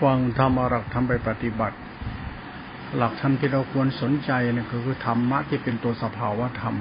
[0.00, 1.76] ฟังธรรมหลักทำไปปฏิบัติ
[2.96, 6.76] หลักธรรมที่เราควรสนใจเนี่ยคือธรรมะที่เป็นตัวสภาวะธรรม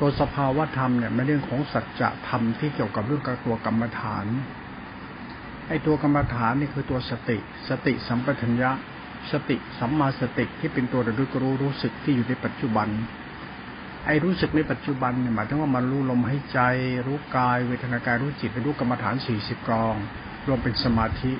[0.00, 4.26] ตัวสภาวะธรรมเนี่ยไม่เรื่องของสัจธรรมที่เกี่ยวกับเรื่องกับตัวกรรมฐาน
[5.68, 7.38] ไอ้ตัวกรรมฐานนี่คือตัวสติ
[7.68, 8.70] สติสัมปชัญญะ
[9.32, 12.88] สติสัมมาสติที่เป็นตัวระลึกรู้รู้สึกที่อยู่ในปัจจุบัน
[14.06, 16.60] ไอ้รู้สึกในปัจจุบันเนี่ยหมายถึงว่ามันรู้ลมให้ใจ
[17.06, 19.94] รู้กาย เวทนากายรู้จิตรู้กรรมฐานสี่สิบกอง
[20.46, 21.32] รวมเป็นสมาธิ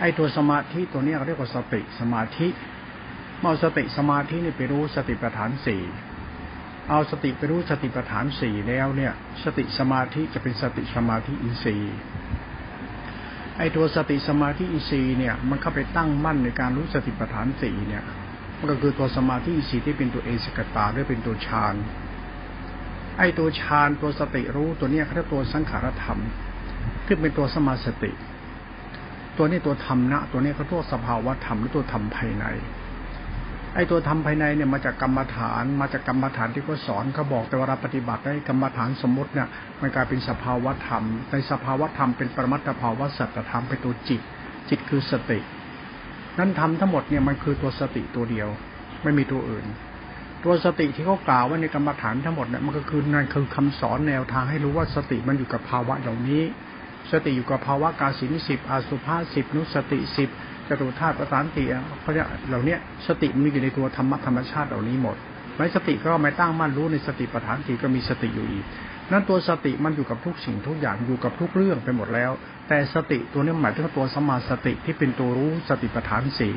[0.00, 2.48] ไอ้ตัวสมาธิตัวนี้เรียกว่าสติสมาธิ
[3.40, 5.82] เมื่อสติสมาธินี่ไปรู้สติปัฏฐานสี่
[6.88, 9.12] เอาสติไปรู้สติปัฏฐานสี่แล้วเนี่ย
[9.44, 11.96] สติสมาธิจะเป็นสติสมาธิอินทรีย์
[13.58, 18.04] ไอ้ตัวสติสมาธิอินทรีย์เนี่ย มันเข้าไปตั้งมั่นในการรู้สติปัฏฐานสี่เนี่ย
[18.58, 21.74] มันก็คือตัวสมาธิอินทรีย์ที่เป็นตัวเอกัคคตาหรือเป็นตัวฌาน
[23.18, 26.18] ไอ้ตัวฌานตัวสติรู้ตัวเนี้ยเขาเรียกตัวสังขารธรรม
[27.06, 28.12] ที่เป็นตัวสมาสติ
[29.38, 32.46] ตัวนี้ตัวธรรมนะ ตัวนี้เขาตัวสภาวะธรรมหรือตัวธรรมภายใน
[33.74, 39.48] ไอ้ตัวธรรมภายในเนี่ยมาจากกรรมฐาน มาจากกรรมฐานที่เขาสอนเขาบอกแต่วลาเราปฏิบัติได้กรรมฐานสมมติเนี่ย
[39.80, 44.20] มันกลายเป็นสภาวะธรรม ในสภาวะธรรมเป็นปรมัตถภาวะสัจธรรมเป็นตัวจิต
[44.68, 45.38] จิตคือสติ
[46.38, 48.48] นั้นธรรมทั้งหมดเนี่ยมันคือตัวสติตัวเดียว
[49.02, 49.66] ไม่มีตัวอื่น
[50.44, 56.42] ตัวสติที่เขากล่าวว่าในกรรมฐานทั้งหมดเนี่ยมันก็คือนั่นคือคำสอนแนวทางให้รู้ว่าสติมันอยู่กับภาวะอย่างนี้
[57.10, 60.30] สติอยู่กับภาวะกาสินสิบอาสุภาสิบนุสติสิบ
[60.68, 61.64] จตุธาตุประสานติ
[62.00, 65.16] เพราะเนี่ยเหล่านี้สติมีอยู่ในตัวธรรมธรรมชาติเหล่านี้หมด
[65.56, 68.64] ไม่สติก็ไม่ตั้งมั่นรู้ในสติปัฏฐานสี่ก็มีสติอยู่อีก
[69.12, 72.30] นั้นตัวสติมันอยู่กับทุกสิ่งทุกอย่างอยู่กับทุกเรื่องไปหมดแล้ว
[72.68, 76.54] แต่สติตัวนี้หมายถึงตัวสมาสติที่เป็นตัวรู้สติปัฏฐานสี่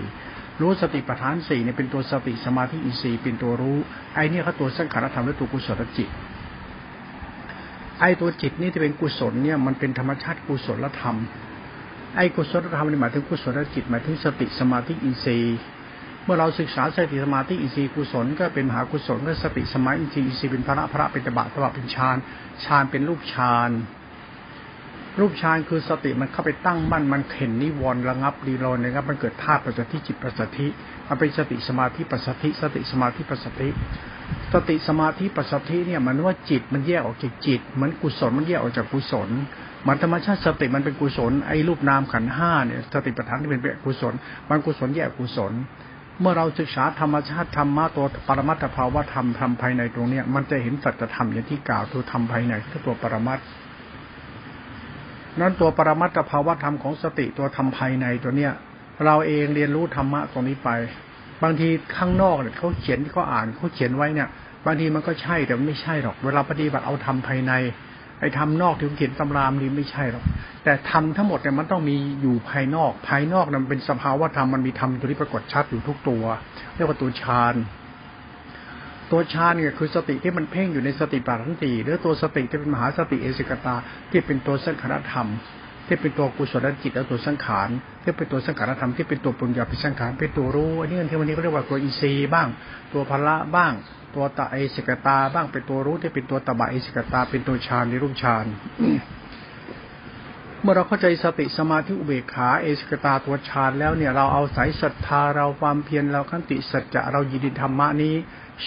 [0.61, 3.77] รู้สติปัฏฐานสี่เนี่ยเป็นตัวสติสมาธิอินทรีย์เป็นตัวรู้
[4.15, 6.09] ไอ้นี่เขาตัวสังขารธรรมและตัวกุศลจิต
[8.01, 11.15] ไอ้ตัวจิตนี่ที่เป็นกุศลเนี่ยมันเป็นธรรมชาติกุศลธรรม
[12.17, 15.57] ไอ้กุศลธรรมนี่หมายถึงกุศลจิตหมายถึงสติสมาธิอินทรีย์
[16.23, 22.17] เมื่อเราศึกษาสติสมาธิอินทรีย์กุศลก็เป็นมหากุศลก็สติสมาธิอินทรีย์อินทรีย์เป็นพระพระเป็นตบะตบะเป็นฌาน
[22.65, 23.71] ฌานเป็นรูปฌาน
[25.19, 30.67] รูปฌานคือสติมันเข้าไปตั้งมั่นมันเข็นนิวรณ์ระงับดีรอนนะครับมันเกิดธาตุปัจจิตจิตปัจจิ
[31.07, 33.67] มันเป็นสติสมาธิปัจจิสติสมาธิปัจจิ
[34.53, 39.29] สติสมาธิปัสสธิเนี่ยมันว่าจิตมันแยกออกจากจิตเหมือนกุศลมันแยกออกจากกุศล
[39.87, 44.13] มันธรรมชาติสติมันเป็นกุศลไอ้รูปนามขันห้าเนี่ยสติปัฏฐานที่เป็นแบกุศล
[44.49, 45.53] มันกุศลแยกกุศล
[46.19, 53.39] เมื่อเราศึกษาธรรมชาติธรรมะตัวปรมัตถภาวะธรรมธรรมภายในตรงเนี้ยมันจะเห็นสัจธรรมอย่างที่กล่าวตัวธรรมภายในคือตัวปรมัต
[55.39, 58.51] นั้นตัวปรมัตถภาวะธรรมของสติตัวธรรมภายในตัวเนี้ย
[59.05, 60.69] เราเองเรียนรู้ธรรมะตรงนี้ไป
[61.43, 64.27] บางทีข้างนอกเนี่ยเขาเขียนที่เขาอ่านเขาเขียนไว้เนี่ย
[64.65, 67.53] บางทีมันก็ใช่แต่ไม่ใช่หรอก เวลาปฏิบัติเอาทำภายใน
[68.19, 70.23] ไอ้ทำนอกที่เขียนตำรามนี่ไม่ใช่หรอก
[70.63, 76.23] แต่ทำทั้งหมดเนี่ยมันต้องมีอยู่ภายนอก ภายนอกนั้นเป็นสภาวะธรรมมันมีธรรมตัวที่ปรากฏชัดอยู่ทุกตัว
[76.75, 77.55] เรียกว่าตัวฌาน
[79.11, 83.75] ตัวฌานเนี่ยคือสติที่มันเพ่งอยู่ในสติปัฏฐานสี่หรือตัวสติที่เป็นมหาสติเอสิกตา
[84.11, 85.27] ที่เป็นตัวสังขารธรรม
[85.91, 87.69] ที่เป็นตัวกุศลจิตและตัวสังขาร
[88.03, 92.47] ที่เป็นตัวสังขารธรรมที่เป็นตัวปุญญาพิสังขารเป็นตัวรู้อันนี้ที่วันนี้เขาเรียกว่าตัวอินทรีย์บ้าง
[92.93, 93.73] ตัวพละบ้าง
[94.15, 98.45] ตัวตะเอสิกตาบ้างเป็นตัวรู้ที่เป็นตัวตบะเอสิกตา เป็นตัวฌานในรูปฌาน
[100.61, 108.15] เมื่อเราเข้าใจสติสมาธิอุเบกขาเอสกตาตัวฌานแล้วเนี่ยเราเอาสายศรัทธาเราความเพียรเราขันติสัจจะเรายินดีธรรมะนี้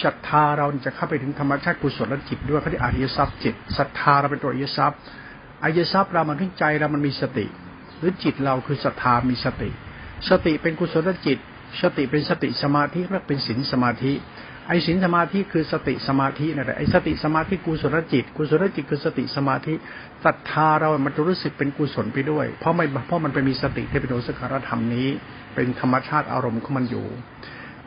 [0.03, 4.99] ศรัทธาเราจะเข้าไปถึงธรรมชาติกุศลจิตด้วยเขาเรียกอริยทรัพย์จิตศรัทธาเราเป็นตัวอริยทรัพย์
[5.65, 7.45] อายทรัพย์เรามันทึงใจเรามันมีสติ
[7.97, 9.69] หรือจิตเราคือศรัทธามีสติ
[10.29, 11.37] สติเป็นกุศลจิต
[11.81, 14.13] สติเป็นสติสมาธิและเป็นศีลสมาธิ
[14.67, 19.73] ไอ้ศีลสมาธิคือสติสมาธินั่นแหละไอ้สติสมาธิกุศลจิต กุศลจิตคือสติสมาธิ
[20.25, 25.07] ศรัทธาเรามันจะรู้สึกเป็นกุศลไปด้วย เพราะไม่เพราะมันไปมีสติที่เป็นโอสคารธรรมนี้
[25.55, 27.05] เป็นธรรมชาติอารมณ์ของมันอยู่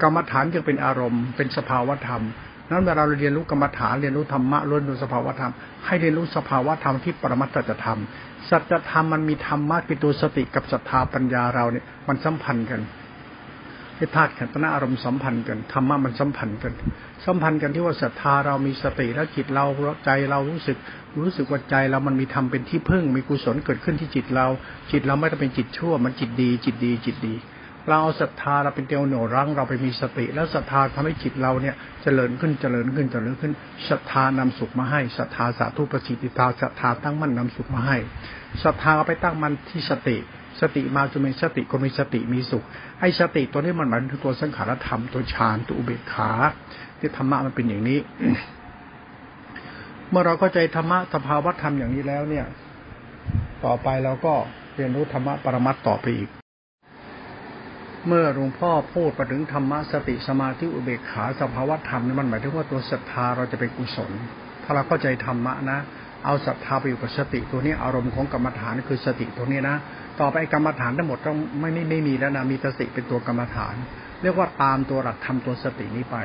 [0.03, 2.23] กรรมฐานจึงเป็นอารมณ์ เป็นสภาวธรรม
[2.71, 5.53] นั้นเวลาเราเรียนรู้กรรมฐานเรียนรู้ธรรมะเรียนรู้สภาวธรรม
[5.87, 8.01] ให้เรียนรู้สภาวธรรมที่ปรมัตถธรรม
[8.49, 12.81] สัจธรรมมันมีธรรมะเป็นตัวสติกับศรัทธาปัญญาเราเนี่ยมันสัมพันธ์กัน
[13.97, 16.73] ให้ธาตุขันธ์อารมณ์สัมพันธ์กันธรรมะมันสัมพันธ์กัน
[17.25, 19.65] สัมพันธ์กันที่ว่าศรัทธาเรามีสติแล้วจิตเรา
[20.05, 20.77] ใจเรารู้สึก
[21.21, 24.47] รู้สึกว่าใจเรามันมีธรรมเป็นที่พึ่ง มีกุศลเกิดขึ้นที่จิตเรา
[24.91, 27.35] จิตเราไม่ต้องเป็นจิตชั่ว มันจิตดี จิตดีจิตดี
[27.89, 33.53] เราเอาศรัทธาเราเป็นเตียวหนูรั้งเราไปมีสติ แล้วศรัทธาทำให้จิตเราเนี่ยเจริญขึ้นเจริญขึ้นเจริญขึ้น
[33.91, 37.99] ศรัทธานำสุขมาให้ศรัทธาสาธุประสิติตาศรัทธาตั้งมั่นนำสุขมาให้
[38.65, 40.17] ศรัทธาไปตั้งมั่นที่สติ
[40.61, 42.65] สติมาจะมีสติก็มีสติมีสุข
[43.01, 46.31] ไอ้สติตัวนี้มันหมายถึงตัวสังขารธรรมตัวฌานตัวอุเบกขา
[46.99, 47.99] ที่ธรรมะมันเป็นอย่างนี้
[50.11, 52.47] เมื่อเราเข้าใจธรรมะสภาวะธรรมอย่างนี้แล้วเนี่ย
[53.65, 54.35] ต่อไปเราก็
[54.77, 56.31] เรียนรู้ธรรมะปรมัตต่อไปอีก
[58.07, 64.11] เมื่อหลวงพ่อพูดไปถึงธรรมะสติสมาธิอุเบกขาสภาวะธรรมนี่มันหมายถึงว่าตัวศรัทธาเราจะเป็นกุศล
[64.65, 65.79] ถ้าเราเข้าใจธรรมะนะ
[66.25, 69.77] เอาศรัทธาไปอยู่กับสติตัวนี้อารมณ์ของกรรมฐานคือสติตัวนี้นะ
[70.21, 73.75] ต่อไปกรรมฐานทั้งหมดต้องไม่ไม่ไม่มีแล้วนะมีสติเป็นตัวกรรมฐาน
[74.23, 76.17] เรียกว่าตามตัวหลักธรรมตัวสตินี้ไป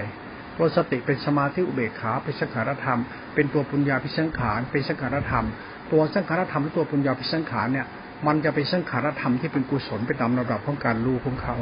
[0.57, 2.99] ตัวสติเป็นสมาธิอุเบกขาเป็นสังขารธรรม
[3.33, 5.45] เป็นตัวปุญญาพิสังขารเป็นสังขารธรรม
[5.91, 7.87] ตัวสังขารธรรมและตัวปุญญาพิสังขารเนี่ย
[8.27, 11.55] มันจะเป็นสังขารธรรมที่เป็นกุศลไปตามระดับของการรู้ของเขา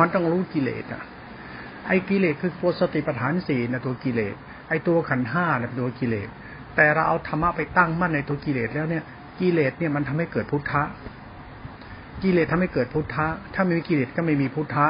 [0.00, 1.02] มันต้องรู้กิเลสอะ
[1.86, 4.34] ไอ้กิเลสคือตัวสติปัฏฐานสี่นะตัวกิเลส
[4.68, 6.28] ไอ้ตัวขันห้าเนี่ยตัวกิเลส
[6.76, 9.04] แต่เราเอาธรรมะไปตั้งมั่นในตัวกิเลสแล้วเนี่ย
[9.40, 10.82] กิเลสเนี่ยมันทำให้เกิดพุทธะ
[12.22, 14.86] กิเลสทำให้เกิดพุทธะ ถ้าไม่มีกิเลสก็ไม่มีพุทธะ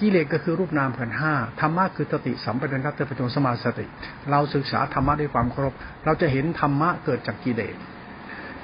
[0.00, 3.86] กิเลสก็คือรูปนามขันห้าธรรมะคือสติสัมปชัญญะเตปจงสมาสติ
[4.30, 5.74] เราศึกษาธรรมะด้วยความเคารพ
[6.04, 7.74] เราจะเห็นธรรมะเกิดจากกิเลส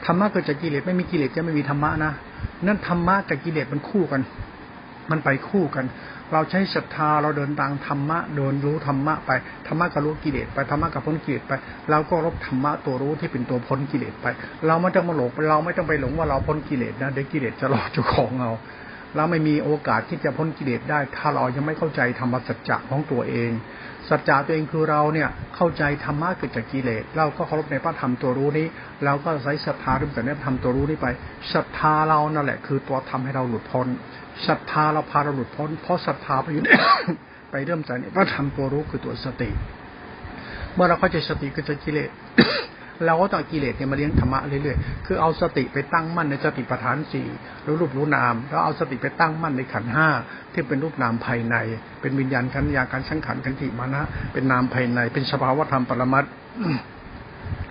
[0.07, 2.13] ธรรมะเกิดจากกิเลสไม่มีกิเลสจะไม่มีธรรมะนะ
[2.67, 4.21] นั่นธรรมะกับกิเลสมันคู่กัน
[5.11, 5.87] มันไปคู่กัน
[6.33, 9.31] เราใช้ศรัทธาเราเดินตามธรรมะเดินรู้ธรรมะไป
[9.67, 11.53] ธรรมะกับรู้กิเลสไปธรรมะกับพ้นกิเลสไป
[11.91, 14.27] เราก็รบธรรมะตัวรู้ที่เป็นตัวพ้นกิเลสไป
[14.67, 18.51] เราไม่ต้องมาหลงเราไม่ต้องไปหลงว่าเราพ้นกิเลสนะเดี๋ยวกิเลสจะหลอกเจ้าของเรา
[19.17, 23.51] เราไม่มีโอกาสที่จะพ้นกิเลสได้ ถ้าเรายังไม่เข้าใจธรรมสัจจะของตัวเอง
[24.09, 28.67] สัจจะตัวเองคือเราเนี่ยเข้าใจธรรมะเกิดจากกิเลส เราก็เคารพในพระธรรมตัวรู้นี้
[29.05, 31.07] เราก็ใช้ศรัทธาด้วยแต่เนี้ยทำตัวรู้นี้ไป
[31.55, 33.87] ศรัทธาเรานั่นแหละ คือตัวทำให้เราหลุดพ้น
[34.47, 36.63] ศรัทธาเราพาเราหลุดพ้น เพราะศรัทธาไปอยู่
[37.51, 39.51] ไปเริ่มจากนี้พระธรรมตัวรู้คือตัวสติ
[40.75, 42.11] เมื่อเราเข้าใจสติก็จะกิเลส
[43.07, 47.27] เราก็ต้องกิเลสเนี่ยมาเลี้ยงธรรมะเรื่อยๆ คือเอาสติไปตั้งมั่นในสติปัฏฐานสี่
[47.67, 50.09] รู้รูปรู้นาม แล้วเอาสติไปตั้งมั่นในขันห้า
[50.53, 51.57] ที่เป็นรูปนามภายใน
[52.01, 54.03] เป็นวิญญาณขันยาการสังขารกันติมานะ
[54.33, 56.25] เป็นนามภายใน เป็นสภาวธรรมปรมัต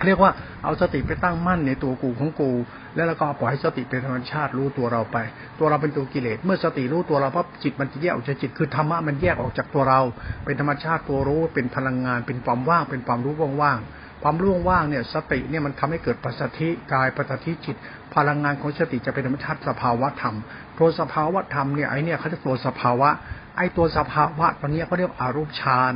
[0.06, 0.32] เรียกว่า
[0.64, 2.50] เอาสติไปตั้งมั่นในตัวกูของกู
[2.94, 5.16] แล้วเราก็ปล่อยให้สติเป็นธรรมชาติรู้ตัวเราไป
[5.58, 10.00] ตัวเราเป็นตัวกิเลส เมื่อสติรู้ตัวเราปั๊บจิตมันจะแยกออกจากจิต คือธรรมะมันแยกออกจากตัวเรา
[10.44, 17.76] เป็นธรรมชาติตัวรู้ เป็นพลังงาน เป็นความว่าง เป็นความรู้ว่างๆ ความรู้ว่างเนี่ยสติเนี่ยมันทำให้เกิดปัสสธิกายปัสสธิจิต
[18.14, 20.36] พลังงานของสติจะเป็นธรรมชาติสภาวะธรรม
[20.78, 23.08] ตัวสภาวะธรรมเนี่ยไอเนี่ยเขาจะตัวสภาวะ
[23.56, 25.94] ไอตัวสภาวะตอนนี้เขาเรียกอารูปฌาน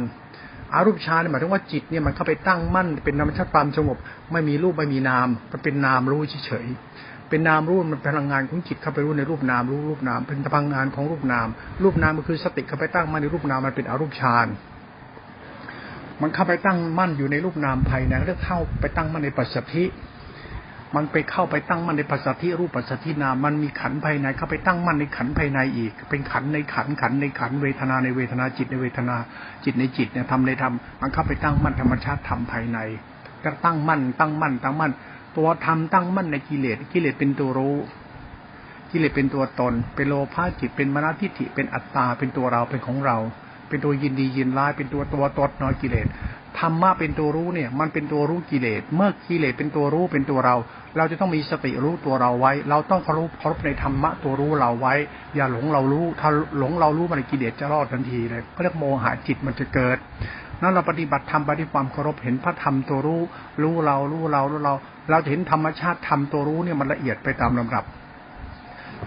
[0.74, 3.96] อารูปฌานหมายถึงว่าจิตเนี่ยมันเข้าไปตั้งมั่น เป็นธรรมชาติความสงบ
[4.32, 6.66] ไม่มีรูปไม่มีนามมันเป็นนามรู้เฉย
[7.28, 11.48] เป็นนามรู้มันพลังงานของจิตเข้าไปรู้ในรูปนามรู้รูปนาม เป็นพลังงานของรูปนาม
[11.82, 14.46] รูปนามก็คือสติเข้าไปตั้งมั่นในรูปนามมันเป็นอารูปฌาน
[16.20, 19.84] มันเข้าไปตั้งมั่นอยู่ในรูปนามภายในเรียกเข้าไปตั้งมั่นในปัจสถิ
[20.96, 29.16] มันไปเข้าไปตั้งมั่นในปัสสธิรูปปัสสธินามมันมีขันภายในเข้าไปตั้งมั่นในขันภายในอีก เป็นขันในขันขันในขันเวทนาในเวทนาจิตในเวทนา
[29.64, 32.78] จิตในจิตเนี่ยทำในธรรมมันเข้าไปตั้งมั่นธรรมชาติธรรมภายใน
[33.44, 34.92] ก็ตั้งมั่น ตั้งมั่น ตั้งมั่น
[35.36, 37.76] ตัวธรรมตั้งมั่นในกิเลสกิเลสเป็นตัวรู้
[38.90, 43.16] กิเลสเป็นตัวตน เป็นโลภะจิตเป็นมรณทิฏฐิเป็นอัตตาเป็นตัวเราเป็นของเรา
[43.72, 46.06] เป็นตัวยินดียินร้าย เป็นตัวตัวตนน้อยกิเลส
[46.60, 50.56] ธรรมะเป็นตัวรู้เนี่ย มันเป็นตัวรู้กิเลส เมื่อกิเลสเป็นตัวรู้เป็นตัวเรา
[50.96, 54.94] เราจะต้องมีสติรู้ตัวเราไว้ เราต้องเคารพเคารพในธรรมะตัวรู้เราไว้
[55.36, 59.98] อย่าหลงเรารู้ ถ้าหลงเรารู้มันกิเลสจะรอดทันทีเลยก็เรียกโมหะจิตมันจะเกิด
[60.60, 63.22] นั้นเราปฏิบัติธรรมไปด้วยความเคารพเห็นพระธรรมตัวรู้
[63.62, 64.74] รู้เรารู้เรารู้เรา
[65.10, 67.84] เราจะเห็นธรรมชาติธรรมตัวรู้เนี่ยมันละเอียดไปตามลำดับ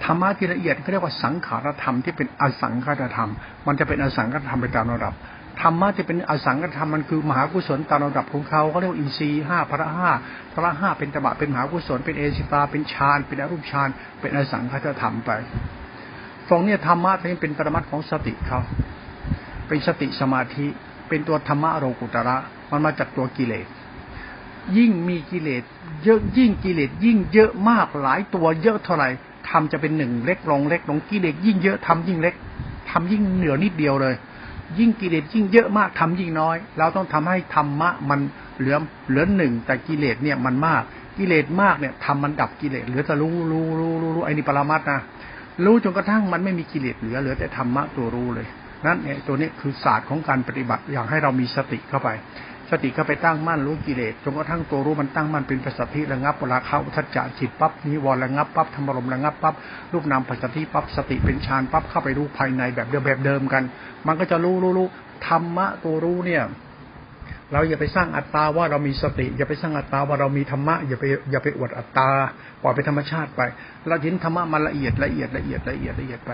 [0.03, 3.29] ธรรมะที่ละเอียดเขาเรียกว่าสังขารธรรมที่เป็นอสังขารธรรม
[3.67, 5.15] มันจะเป็นอสังขารธรรมไปตามลำดับ
[5.61, 10.09] ธรรมะจะเป็นอสังกธรรมมันคือมหากุศลตามระดับของเขาเขาเรียกว่าอินทรีห้าพระห้า
[10.53, 15.31] พระห้าเป็นตบะเป็นมหากุศลเป็นเอสิตาเป็นฌานเป็นอรูปฌานเป็นอสังขตธรรมไป
[16.49, 18.59] ตรงนี้ธรรมะนี้เป็นปรมัตของสติเขา
[19.67, 20.67] เป็นสติสมาธิ
[21.09, 22.37] เป็นตัวธรรมะโรกุตระ
[22.71, 23.67] มันมาจากตัวกิเลส
[24.77, 25.63] ยิ่งมีกิเลส
[26.03, 29.09] เยอะยิ่งกิเลสยิ่งเยอะมากหลายตัวเยอะเท่าไหร่
[29.49, 32.35] ทำจะเป็นหนึ่งเล็กลงเล็กลงกิเลสยิ่งเยอะทำยิ่งเล็ก
[32.91, 34.15] ทำยิ่งเหนือนิดเดียวเลย
[34.79, 38.19] ยิ่งกิเลสยิ่งเยอะมากทำยิ่งน้อย เราต้องทำให้ธรรมะมัน
[38.59, 38.75] เหลือ
[39.09, 40.83] เหลือหนึ่งแต่กิเลสเนี่ยมันมาก
[41.17, 44.99] กิเลสมากเนี่ยทำมันดับกิเลสเหลือแต่รู้รู้รู้รู้รู้ไอ้นี่ปรามัดนะ
[45.65, 48.47] รู้จนกระทั่งมันไม่มีกิเลสเหลือเหลือแต่ธรรมะตัวรู้เลย
[48.85, 52.09] นั่นเนี่ยตัวนี้คือศาสตร์ของการปฏิบัติอยากให้เรามีสติเข้าไป
[52.71, 59.55] สติก็ไปตั้งมั่นรู้กิเลสจนกระทั่งตัวรู้มันตั้งมั่นเป็นปัสสติระงับเวลาเข้าทัจจะจิตปั๊บนิวรระงับปั๊บธรรมรมระงับปั๊บ
[59.93, 63.63] รูปนามปัสสติปั๊บสติเป็นฌานปั๊บเข้าไปรู้ภายในแบบเดิมแบบเดิมกัน
[64.07, 64.87] มันก็จะรู้รู้รู้
[65.27, 66.43] ธรรมะตัวรู้เนี่ย
[67.51, 72.09] เราอย่าไปสร้างอัตตาว่าเรามีสติ อย่าไปสร้างอัตตาว่าเรามีธรรมะอย่าไปอย่าไปอวดอัตตา
[72.61, 73.41] ปล่อยไปธรรมชาติไป
[73.87, 76.31] เราเห็นธรรมะมันละเอียดละเอียดละเอียดละเอียดละเอียดไป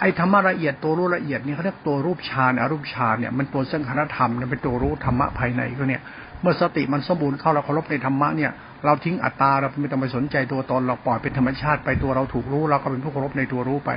[0.00, 6.02] ไอ้ธรรมะละเอียดตัวรู้ละเอียดนี่เขาเรียกตัวรูปฌานอรูปฌานเนี่ยมันตัวสังขารธรรมมันเป็นตัวรู้ธรรมะภายในก็เนี่ย
[6.40, 8.50] เมื่อสติมันสมบูรณ์เข้าเราเคารพในธรรมะเนี่ย
[8.84, 13.90] เราทิ้งอัตตาเราไม่ต้องไปสนใจตัวตนเราปล่อยเป็นธรรมชาติไปตัวเราถูกรู้เราก็เป็นผู้เคารพในตัวรู้ไป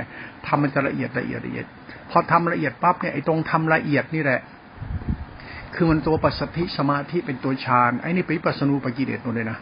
[0.46, 1.66] ทำมันจะละเอียดละเอียดละเอียด
[2.10, 4.40] พอทำละเอียดปั๊บเนี่ยไอ้ตรงทำละเอียดนี่แหละ
[5.74, 9.58] คือมันตัวปัสสธิสมาธิเป็นตัวฌานไอ้นี่ป็นปัสนูปกิเลสหมดเลยนะ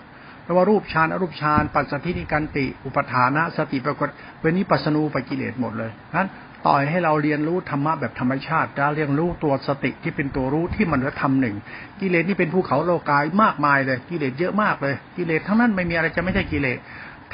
[0.47, 4.09] แปลว่ารูปฌานอรูปฌานปัสสธินิกันติ อุปทานะ สติปรากฏ
[4.41, 6.29] เวนิปัสนูปกิเลสหมดเลยนั้น
[6.67, 11.57] ต่อยให้เราเรียนรู้ธรรมะแบบธรรมชาติได้เรียนรู้ตัวสติที่เป็นตัวรู้ที่มันธรรมหนึ่ง
[12.01, 16.79] กิเลสนี่เป็นภูเขาโลกายมากมายเลย กิเลสเยอะมากเลย กิเลสทั้งนั้นไม่มีอะไรจะไม่ใช่กิเลส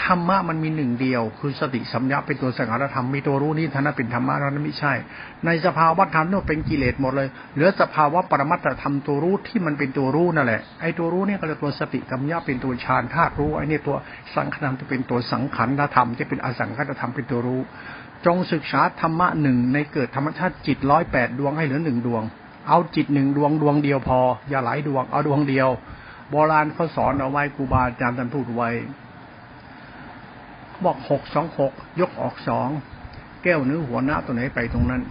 [0.05, 4.93] ธรรมะมันมีหนึ่งเดียว คือสติสัมยาเป็นตัวสังขารธรรมมีตัวรู้นี่ท่านเป็นธรรมะนั้นไม่ใช่
[5.47, 13.97] ในสภาวะธรรมนี่เป็นกิเลสหมดเลย เหลือสภาวะปรมัตถธรรมตัวรู้ที่มันเป็นตัวรู้นั่นแหละไอ้ตัวรู้นี่ก็เลยตัวสติสัมยาเป็นตัวฌานธาตุรู้ไอ้นี่ตัว
[14.35, 17.61] สังขารจะเป็นตัวสังขารธรรมที่เป็นอสังขารธรรมเป็นตัวรู้
[18.27, 22.23] จงศึกษาธรรมะหนึ่งในเกิดธรรมชาติจิตร้อยแปดดวงให้เหลือหนึ่งดวง
[22.69, 24.21] เอาจิตหนึ่งดวงดวงเดียวพอ
[24.51, 25.69] อย่าหลายดวงเอาดวงเดียว
[26.31, 28.71] โบราณเขาสอนเอาไว้ครูบาอาจารย์ท่านพูดไว้
[30.87, 32.69] บอกหกสองหกยกออกสอง
[33.43, 35.03] แก้วเนื้อหัวหน้าตัวไหนไปตรงนั้น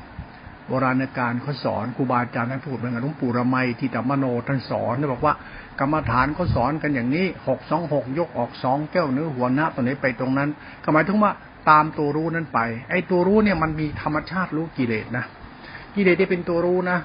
[0.68, 5.34] โบราณการเขาสอนครูบาอาจารย์ท่านพูดเหมือนกันหลวงปู่ระไมที่ตมโนท่านสอนเขาบอกว่า
[5.80, 10.50] กรรมฐานเขาสอนกันอย่างนี้หกสองหกยกออกสองแก้วเนื้อหัวหน้าตัวไหนไปตรงนั้น
[10.94, 11.32] หมายถึงว่า
[11.70, 12.60] ตามตัวรู้นั้นไป
[12.90, 15.25] ไอ้ตัวรู้เนี่ยมันมีธรรมชาติรู้กิเลสนะ
[15.96, 16.98] กิเลสที่เป็นตัวรู้นะ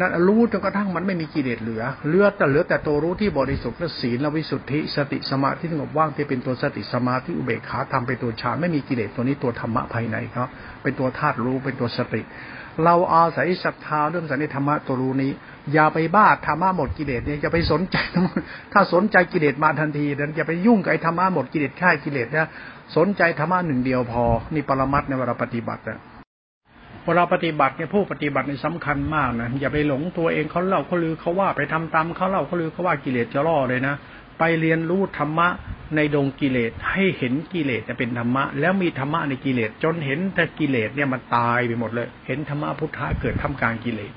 [0.00, 10.48] นั่นรู้จนกระทั่งมันไม่มีกิเลสเหลือเหลือแต่เหลือแต่ตัวรู้ที่บริสุทธิ์และศีลและวิสุทธิ สติสมาธิสงบว่างที่เป็นตัวสติสมาธิอุเบกขาทำเป็นตัวฌานไม่มีกิเลสตัวนี้ตัวธรรมะภายในครับ
[10.82, 12.22] เป็นตัวธาตุรู้เป็นตัวสติ
[12.84, 15.32] เราอาศัยศรัทธาเรื่องสันนิธรรมะตัวรู้นี้
[15.72, 17.96] อย่าไปบ้าธรรมะหมดกิเลสเนี่ยอย่าไปสนใจ
[18.72, 22.48] ถ้าสนใจกิเลสมาทันทีนั้นอย่าไปยุ่งกับไอ้ธรรมะหมดกิเลสค่ายกิเลสนะ
[22.96, 25.98] สนใจธรรมะหนึ่งเดียวพอนี่ปรมัตในเวลาปฏิบัตินะ
[27.06, 33.94] เวลาปฏิบัติเนี่ยผู้ปฏิบัตินี่สำคัญมากนะอย่าไปหลงตัวเองเขาเล่าเขาลือเขาว่าไปทำตามเขาเล่าเขาลือเขาว่ากิเลสจะล่อเลยนะ
[34.38, 35.48] ไปเรียนรู้ธรรมะ
[35.96, 44.12] ในดงกิเลสให้เห็นกิเลสจะเป็นธรรมะ แล้วมีธรรมะในกิเลสจนเห็นแต่กิเลสเนี่ยมันตายไปหมดเลย เห็นธรรมะพุทธะเกิดทำกลางกิเลส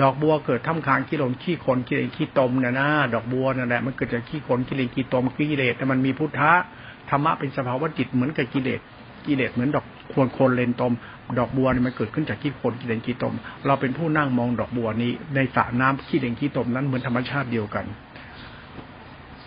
[0.00, 6.52] ดอกบัวเกิดทำกลางขี้ลมขี้คนกิเลสขี้ตมเนี่ยนะดอกบัวนั่นแหละมันเกิดจากขี้คนกิเลสขี้ตมกิเลสแต่มันมีพุทธะ
[7.10, 8.80] ธรรมะเป็นสภาวะจิตเหมือนกับกิเลส
[9.26, 10.92] กิเลสเหมือนดอกควรคนเลนตม
[11.38, 13.34] ดอกบัวนี่มันเกิดขึ้นจากขี้คนขี้เลนขี้ตม
[13.66, 17.84] เราเป็นผู้นั่งมองดอกบัวนี้ ในสระน้ำขี้เลนขี้ตมนั้นเหมือนธรรมชาติเดียวกัน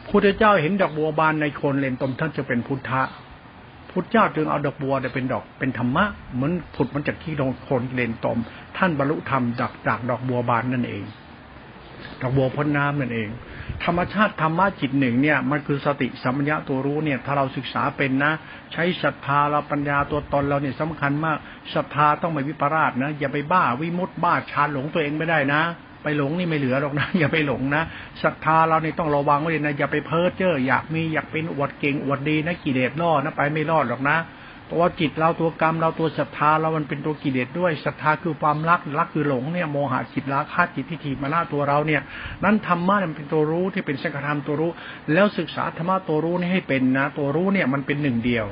[0.09, 3.01] พุทธเจ้าเห็นดอกบัวบานในคนเลนตมท่านจะเป็นพุทธะ
[3.91, 7.33] พุทธเจ้าจึงเอาดอกบัวเนี่ยเป็นดอกเป็นธรรมะเหมือนผุดมันจากขี้
[7.67, 8.37] คนเลนตม
[8.77, 11.03] ท่านบรรลุธรรมจากจากดอกบัวบานนั่นเอง
[12.21, 13.29] ดอกบัวพ้นน้ำนั่นเอง
[13.85, 18.31] ธรรมชาติธรรมะจิตหนึ่งเนี่ยมันคือสติสัมปญะตัวรู้เนี่ย ถ้าเราศึกษาเป็นนะ
[18.73, 21.37] ใช้ศรัทธาเราปัญญาตัวตนเราเนี่ยสำคัญมาก
[21.75, 25.61] ศรัทธาต้องไม่วิปราชนะ อย่าไปบ้าวิมุตบ้าชาหลงตัวเองไม่ได้นะ
[26.03, 27.83] ไปหลงนี่ไม่เหลือหรอกนะ อย่าไปหลงนะ
[28.23, 34.17] ศรัทธาเราเนี่ยต้องระวังไว้เลยนะอย่าไปเพ้อเจ้ออยากมีอยากเป็นอวดเก่งอวดดีนะกิเลสล่อนะไปไม่รอดหรอกนะ
[34.65, 42.01] เพราะว่าจิตเราตัวกรรมเราตัวศรัทธาเรามันเป็นตัวกิเลสด้วยศรัทธาคือความรักรักคือหลงเนี่ยโมหะจิตราคะจิตที่ถีมาหน้าตัวเราเนี่ย
[42.43, 44.71] นั้นธรรมะมันเป็นตัวรู้ที่เป็นสังฆธรรมตัวรู้
[45.13, 48.45] แล้วศึกษาธรรมะตัวรู้นี่ให้เป็นนะ ตัวรู้เนี่ยมันเป็นหนึ่งเดียว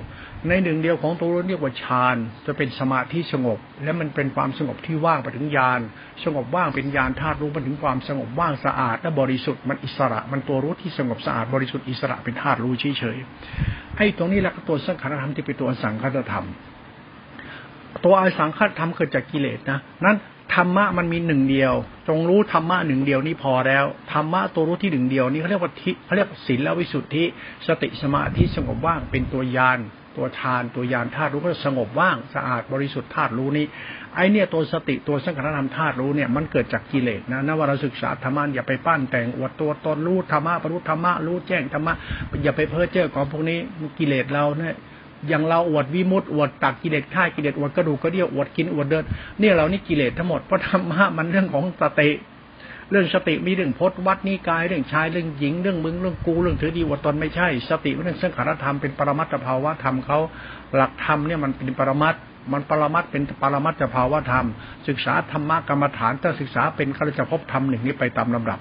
[0.50, 5.82] ในหนึ่งเดียวของตัวรู้เรียกว่าฌานจะเป็นสมาธิสงบ และมันเป็นความสงบที่ว่างไปถึงญาณ
[6.24, 16.46] สงบว่างเป็นญาณธาตุรู้มันถึงความสงบว่างสะอาดและบริสุทธิ์มันอิสระ มันตัวรู้ที่สงบสะอาดบริสุทธิ์อิสระเป็นธาตุรู้เฉยๆให้ตรงนี้แหละตัวสังขารธรรมที่เป็นตัวสังขารธรรม
[18.06, 20.18] ตัวอสังขารธรรมเกิดจากกิเลสนะนั้น
[20.56, 21.74] ธรรมะมันมีหนึ่งเดียว
[22.08, 27.24] จงรู้ธรรมะหนึ่งเดียวนี่พอแล้วธรรมะตัวรู้ที่หนึ่งเดียวนี่เขาเรียกว่าทิเขาเรียกศีลและวิสุทธิ
[27.68, 29.80] สติสมาธิสงบว่างเป็นตัวยาน
[30.18, 33.66] ตัวฌานตัวยานธาตุรู้ก็สงบว่างสะอาดบริสุทธิ์ธาตุรู้นี้
[34.16, 41.94] ไอเนี่ยตัวสติตัวสังขารธรรมธาตุรู้เนี่ยมันเกิดจากกิเลสนะนว่าเราศึกษาธรรมะอย่าไปปั้นแต่งอวดตัวตนรู้ธรรมะบรรลุธรรมะรู้แจ้งธรรมะ
[42.44, 43.58] อย่าไปเพ้อเจ้อของพวกนี้
[44.00, 44.76] กิเลสเราเนี่ย
[45.30, 49.04] อย่างเราอวดวิมุตต์อวดตักกิเลสฆ่ากิเลสอวดกระดูกกระเดี่ยวอวดกินอวดเดิน
[49.40, 52.10] เนี่ยเรานี่กิเลสทั้งหมดเพราะธรรมะมันเรื่องของสติ
[52.94, 60.20] เรื่องสติมีเรื่องพจนวัดนิกาย เรื่องชายเรื่องหญิงเรื่องมึงเรื่องกูเรื่องถือดีอวดตนไม่ใช่ สติเรื่องสังขารธรรมเป็นปรมัตถภาวะธรรมเขา
[60.76, 62.16] หลักธรรมเนี่ยมันเป็นปรมัต
[62.54, 64.46] มันปรมัตเป็นปรมัตถภาวะธรรม
[64.88, 68.60] ศึกษาธรรมะกรรมฐานถ้าศึกษาเป็นเขาจะพบธรรมหนึ่งนี้ไปตามลำดับ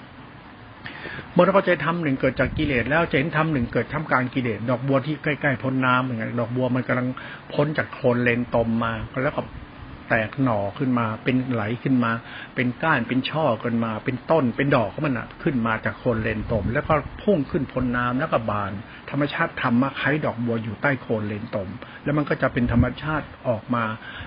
[1.33, 7.07] เมื่อเราใจทำหนึ่งเกิดจากกิเลสแล้วจะเห็นทำหนึ่งเกิดทำกลางกิเลสดอกบัวที่ใกล้ๆพ้นน้ำเหมือนกันดอกบัวมันกำลัง
[7.53, 8.91] พ้นจากโคลนเลนตมมา
[9.23, 9.41] แล้วก็
[10.09, 12.11] แตกหน่อขึ้นมา เป็นไหลขึ้นมา
[12.55, 16.93] เป็นก้านเป็นช่อขึ้นมา เป็นต้นเป็นดอกของมันอะ ขึ้นมาจากโคนเลนตม แล้วก็
[17.23, 18.71] พุ่งขึ้นพ้นน้ำแล้วก็บาน
[19.09, 21.69] ธรรมชาติทำมาไข่ดอกบัวอยู่ใต้โคนเลนตม
[22.03, 23.83] แล้วมันก็จะเป็นธรรมชาติออกมา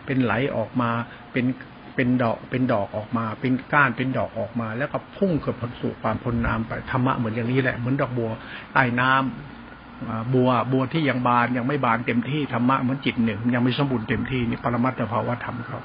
[0.06, 0.90] เป็นไหลออกมา
[1.32, 1.46] เป็น
[1.94, 8.30] เป็นดอกเป็นดอกออกมา เป็นก้านเป็นดอกออกมา แล้วก็พุ่งเกิดผลสู่ความพ้นน้ำไปธรรมะเหมือนอย่างนี้แหละเหมือนดอกบัว
[8.72, 9.65] ใต้น้ำ
[10.32, 15.80] บัวบัวที่ยังบานยังไม่บานเต็มที่ธรรมะเหมือนจิตหนึ่งยังไม่สมบูรณ์เต็มที่นี่ปรมัตถภาวะธรรมเขา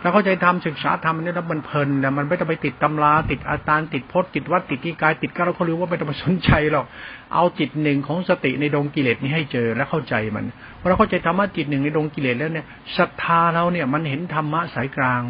[0.00, 6.86] แล้วเข้าใจทำศึกษาทำนี่แล้วมันเพลินนะมันไม่ต้องไปติดตำราติดอาจารย์ติดพจน์ติดวัดติดกิกายติดก็เราเขารู้ว่าไม่ต้องไปสนใจหรอก
[7.34, 10.44] เอาจิตหนึ่งของสติในดงกิเลสนี้ให้เจอและเข้าใจมัน
[10.80, 12.66] พอเราเข้าใจธรรมะจิตหนึ่งในดงกิเลสแล้วเนี่ย
[12.98, 15.22] ศรัทธาเราเนี่ยมันเห็นธรรมะสายกลาง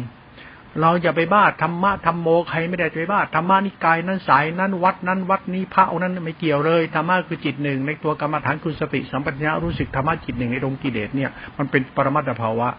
[0.81, 12.69] เราอย่าไปบ้าธรรมะธรรมโมใครไม่ได้ไปบ้าธรรมะนิกายนั้นสายนั้นวัดนั้นวัดนี้พระองค์นั้นไม่เกี่ยวเลยธรรมะคือจิตหนึ่ง ในตัวกรรมฐานคือสติสัมปชัญญะรู้สึกธรรมะจิตหนึ่งในดงกิเลสเนี่ยมันเป็นปรมัตถภาวะ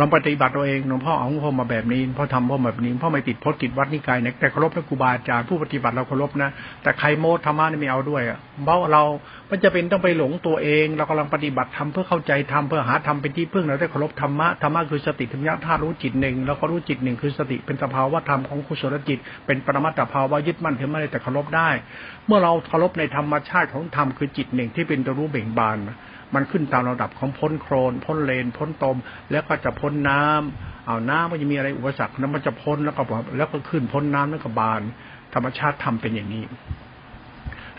[0.00, 6.50] ลองปฏิบัติตัวเองหลวงพ่อเอาพ่อมาแบบนี้พ่อทำพ่อแบบนี้พ่อไม่ติดพจน์ติดวัดนิกายนะแต่เคารพพระครูบาอาจารย์ผู้ปฏิบัติเราเคารพนะ
[6.82, 9.02] แต่ใครโมธรรมะนี่ไม่เอาด้วยอะเพราะเรา
[9.50, 21.68] มันจะเป็นต้องไปหลงตัวเอง เรากำลังปฏิบัติทำเพื่อเข้าใจทำเพื่อหาทำเป็นที่พึ่งเราได้เคารพธรรมะธรรมะคือสติธรรมะธาตุรู้จิตหนึ่งแล้วก็รู้จิตหนึ่งคือสติเป็นสภาวะธรรมของกุศลจิต เป็นปรมัตถภาวะยึดมั่นถือมั่นแต่เคารพได้
[22.26, 25.78] เมื่อเราเคารพในธรรมชาติของธรรมคือจิตหนึ่งที่เป็นตัวรู้เบ่งบาน
[26.34, 28.96] มันขึ้นตามระดับของพ้นโครน พ้นเลน พ้นตม
[29.30, 33.02] แล้วก็จะพ้นน้ำเอาน้ำมันจะมีอะไรอุปสรรคนั้นมันจะพ้นแล้วก็
[33.36, 34.82] แล้วก็ขึ้นพ้นน้ำแล้วก็บาน
[35.34, 36.44] ธรรมชาติทำเป็นอย่างนี้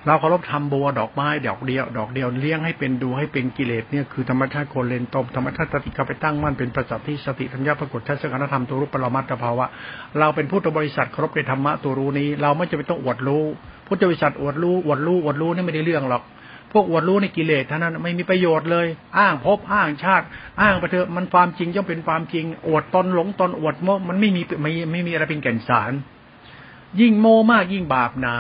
[0.06, 9.66] เราเคารพทำบัวดอกไม้ดอกเดียว ดอกเดียวเลี้ยงให้เป็นดูให้เป็นกิเลสเนี่ยคือธรรมชาติโคนเลนตมธรรมชาติสติเข้าไปตั้งมั่นเป็นประจักษ์ที่สติธัญญาปรากฏทัศนธรรมตัวรูปปรมัตถภาวะ
[10.20, 13.44] เราเป็นพุทธบริษัทเคารพในธรรมะตัวรู้นี้ เราไม่จะไปต้องอวดรู้
[13.88, 16.24] พุทธบริษัทอวดรู้อวดรู้อวดรู้นี่ไม่ได้เรื่องหรอก
[16.72, 20.26] พวกอวดรู้ในกิเลสท่านั้นไม่มีประโยชน์เลย อ้างพบอ้างชาติ
[20.62, 25.92] อ้างไปเถอะมันความจริงย่อมเป็นความจริง อวดตนหลงตนอวดโมมันไม่มีไม่ไม่มีอะไรเป็นแก่นสาร
[27.00, 28.36] ยิ่งโมมากยิ่งบาปหนา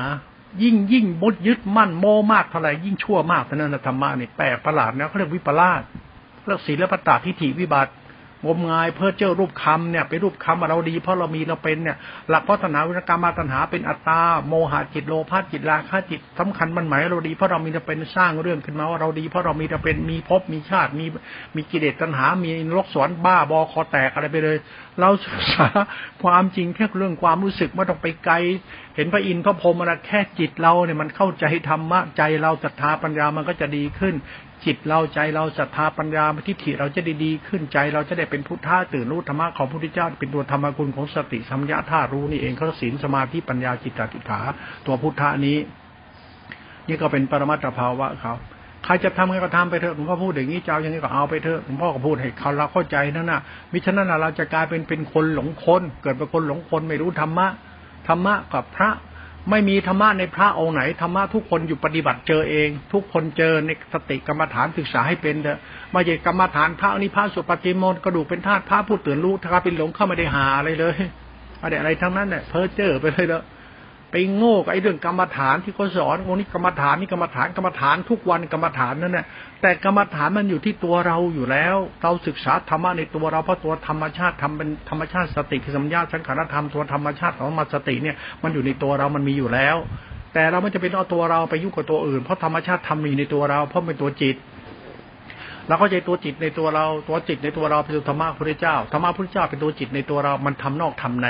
[0.63, 5.81] ยิ่งยิ่งมดยึดมั่นโมมากเท่าไหร่ยิ่งชั่วมากเท่านั้นธรรมะนี่แปลกประหลาดนะเขาเรียกวิปลาส
[6.47, 7.91] เรียกศีลปตาทิฏฐิวิบัติ
[8.45, 11.97] งมงายเพื่อเจ้ารูปคำเนี่ยไปรูปคำเราดี เพราะเรามีเราเป็นเนี่ย
[12.29, 21.05] หลักพัฒนาวิรกรรมมาตัณหาเป็นอัตตาโมหะจิตโลภะจิตราคะจิตสำคัญมันหมายเราดีเพราะเรามีเราเป็นสร้างเรื่องขึ้นมาว่าเราดีเพราะเรามีเราเป็นมีภพมีชาติมี
[21.55, 24.57] มีกิเลสตัณหา มีโลกสวรรค์บ้าบอคอแตกอะไรไปเลย
[25.01, 25.67] เราศึกษา
[26.23, 28.35] ความจริงแค่เรื่องความรู้สึกไม่ต้องไปไกล
[28.95, 34.15] เห็นพระอินทร์พระพรหมอะไรแค่จิตเราเนี่ยมันเข้าใจธรรมะใจเราศรัทธาปัญญามันก็จะดีขึ้น
[34.65, 44.39] จิตเราใจเราศรัทธาปัญญาทิฏฐิเราจะได้ดีขึ้นใจ เราจะได้เป็นพุทธะตื่นรู้ธรรมะของพระพุทธเจ้า เป็นตัวธรรมคุณของสติสัมยาธารู้นี่เองเขาศีลสมาธิปัญญาจิตตติขา
[44.85, 45.57] ตัวพุทธะนี้
[46.87, 48.33] นี่ก็เป็นปรมัตถภาวะเขา
[48.85, 57.47] ใครจะทำไงก็ทำไปเถอะหลวงพ่อพูดอย่างนี้เจ้าอย่างนี้ก็เอาไปเถอะหลวงพ่อก็พูดให้เขาเราเข้าใจนั่นน่ะมิฉะนั้นเราจะกลายเป็นเป็นคนหลงคนเกิดเป็นคนหลงคนไม่รู้ธรรมะ
[58.07, 58.89] ธรรมะกับพระ
[59.51, 65.59] ไม่มีธรรมะในพระองค์ไหนธรรมะทุกคนอยู่ปฏิบัติเจอเอง ทุกคนเจอในสติกรรมฐานศึกษาให้เป็นเถอะ
[65.93, 70.97] มาใช่กรรมฐานพระนิพพานสุปฏิโมนกระดูกเป็นธาตุพระผู้ตื่นรู้ถ้าเป็นหลงเข้าไม่ได้หาอะไรเลย
[71.61, 73.41] อะไรอะไรทั้งนั้นเนี่ยเพ้อเจ้อไปเลยแล้ว
[74.35, 79.25] โง่กับไอ้เรื่องกรรมฐานที่เขาสอนโอ้นี่กรรมฐานนี่กรรมฐานกรรมฐานทุกวันกรรมฐานนั่นแหละ
[79.61, 89.77] แต่กรรมฐานมันอยู่ที่ตัวเราอยู่แล้ว เราศึกษาธรรมะในตัวเราเพราะตัวธรรมชาติทำเป็นธรรมชาติสติคือสัมยาสังขารธรรมตัวธรรมชาติของมาสติเนี่ยมันอยู่ในตัวเรามันมีอยู่แล้ว
[90.33, 94.35] แต่เราไม่จะเป็นเอาตัวเราไปยุ่งกับตัวอื่น เพราะธรรมชาติทำมีในตัวเรา เพราะเป็นตัวจิต
[95.67, 101.27] เราเข้าใจตัวจิตในตัวเราตัวจิตในตัวเราเป็นธรรมะพระเจ้าธรรมะพระเจ้าเป็นตัวจิตในตัวเรา มันทำนอกทำใน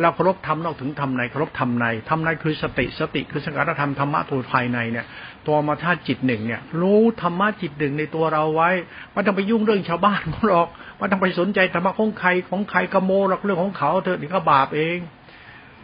[0.00, 5.06] เราเคารพทำนอกถึงทำในเคารพทำในทำในคือสติสติคือสังกัดธรรมธรรมะตัวภายในเนี่ย
[5.46, 8.70] ตัวมาธาตุจิตหนึ่งเนี่ยรู้ธรรมะจิตหนึ่งในตัวเราไว้
[9.12, 14.98] ไม่ต้องไปยุ่งเรื่องชาวบ้านหรอกไม่ต้องไปสนใจธรรมะของใครของใครกโมหรอกเรื่องของเขาเถอะนี่ก็บาปเอง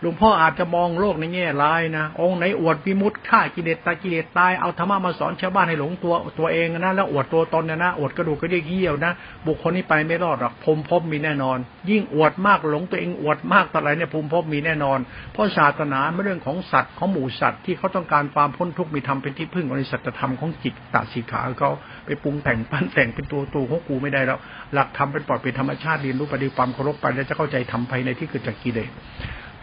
[0.00, 9.12] หลวงพ่ออาจจะมองโลกในแง่ร้ายนะองค์ไหนอวดวิมุตฆ่ากิเลสตายกิเลสตายเอาธรรมะมาสอนชาวบ้านให้หลงตัวตัวเองนะแล้วอวดตัวตนนะนะอวดกระดูกกระเดียกเหี้ยวนะ
[9.46, 11.58] บุคคลนี้ไปไม่รอดหรอกภูมิภพมีแน่นอน
[11.90, 14.98] ยิ่งอวดมากหลงตัวเองอวดมากต่อะไรเนี่ยภูมิภพมีแน่นอน
[15.32, 21.70] เพราะศาสนาไม่เรื่องของสัตว์ของหมูสัตว์ที่เขาต้องการความพ้นทุกข์มีธรรมเป็นที่พึ่งในสัจธรรมของจิตตสิขาเขา
[22.06, 24.38] ไปปรุงแต่งปั้นแต่งเป็นตัวตัวของกูไม่ได้แล้ว
[24.74, 28.90] หลักธรรมเป็นปลอดเป็นธรรมชาติเรียนรู้ปฏิความเคารพไปแล้วจะเข้าใจธรรมภายในที่เกิดจากกิเลส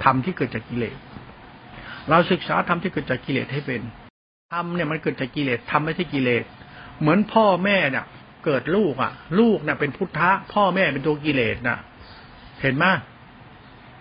[0.04, 0.98] ธรรมที่เกิดจากกิเลส
[2.10, 3.82] เราศึกษาธรรมที่เกิดจากกิเลสให้เป็น
[4.54, 6.44] ธรรมเนี่ยมันเกิดจากกิเลสธรรมไม่ใช่กิเลส
[7.00, 8.06] เหมือนพ่อแม่เนี่ย
[8.46, 11.78] เกิดลูกอะ ลูกเนี่ยเป็นพุทธะ พ่อแม่เป็นตัวกิเลสน่ะ
[12.62, 12.86] เห็นไหม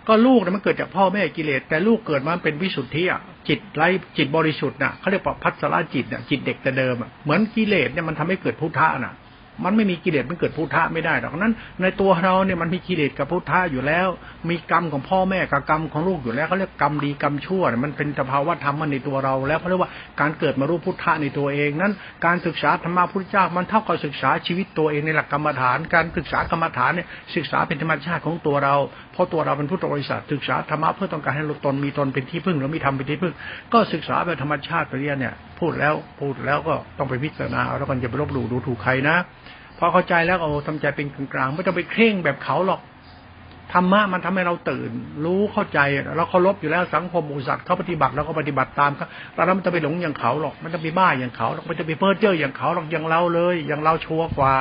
[0.09, 3.83] ก็ลูกเนี่ยมันเกิดจากพ่อแม่กิเลส แต่ลูกเกิดมาเป็นวิสุทธิอะจิตไร
[4.17, 9.15] จิตบริสุทธิ์น่ะเขาเรียกว่าพัสราจิตน่ะจิตเด็กแต่เดิมอะเหมือนกิเลสเนี่ยมันทำให้เกิดพุทธะน่ะ
[9.65, 14.09] มันไม่มีกิเลสมันเกิดพุทธะไม่ได้หรอกนั้น ในตัวเราเนี่ยมันมีกิเลสกับพุทธะอยู่แล้ว
[14.51, 21.93] มีกรรมของพ่อแม่กับกรรมของลูกอยู่แล้วเขาเรียกกรรมดีกรรมชั่วมันเป็นสภาวะธรรมมันในตัวเรา แล้วเขาเรียกว่าการเกิดมารู้พุทธะในตัวเองนั้น
[22.27, 28.75] การศึกษาธรรมะพุทธเจ้ามันเท่ากับศึกษาชีวิตตัวเองในหลักกรรมฐาน การศึกษากรรมฐานเนี่ยศึกษาเป็นธรรมชาติของตัวเรา
[29.13, 33.35] เพราะตัวเราเป็นพุทธบริษัทศึกษาธรรมะเพื่อต้องการให้ตนมีตนเป็นที่พึ่งหรือมีธรรมเป็นที่พึ่ง
[33.73, 39.17] ก็ศึกษาแบบธรรมชาติไปเรียนเนี่ย พูดแล้วพูดแล้วก็ต้องไปพิจารณาแล้วกันจะไปลบหลู่ดูถูกใครนะ
[39.79, 42.81] พอเข้าใจแล้วโอ้ทำใจเป็นกลางๆไม่ต้องไปเคร่งแบบเขาหรอก
[43.73, 44.91] ธรรมะมันทำให้เราตื่น
[45.25, 45.79] รู้เข้าใจ
[46.17, 49.07] เราเคารพอยู่แล้วสังคมอุตสัตว์เขาปฏิบัติเราก็ปฏิบัติตามเขา
[49.47, 54.55] เราไม่ต้องไปหลงอย่างเขาหรอกไม่ต้องไปบ้าอย่างเขาหรอกไม่ต้องไปเพ้อเจ้ออย่างเขาหรอกอย่างเราเลย อย่างเราชัวร์กว่า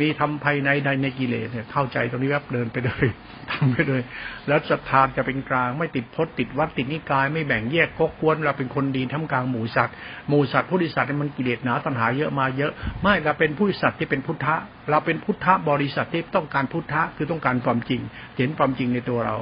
[0.00, 3.06] มีทำภายในใดในกิเลสเนี่ยเข้าใจตรงนี้แวบเดินไปเลย
[3.52, 4.02] ทำไปเลย
[4.48, 9.94] แล้วศรัทธาจะเป็นกลางไม่ติดพจน์ติดวัดติดนิกาย ไม่แบ่งแยกกกวรเราเป็นคนดีทำกลางหมู่สัตว์
[10.28, 14.54] หมู่สัตว์ผู้ดิสัตว์มันกิเลสหนาตัณหาเยอะมาเยอะ ไม่เราเป็นผู้สัตว์ที่เป็นพุทธะ
[14.90, 18.00] เราเป็นพุทธะบริษัทที่ต้องการพุทธะคือต้องการความจริง
[18.36, 19.36] เห็นความจริงในตัวเรา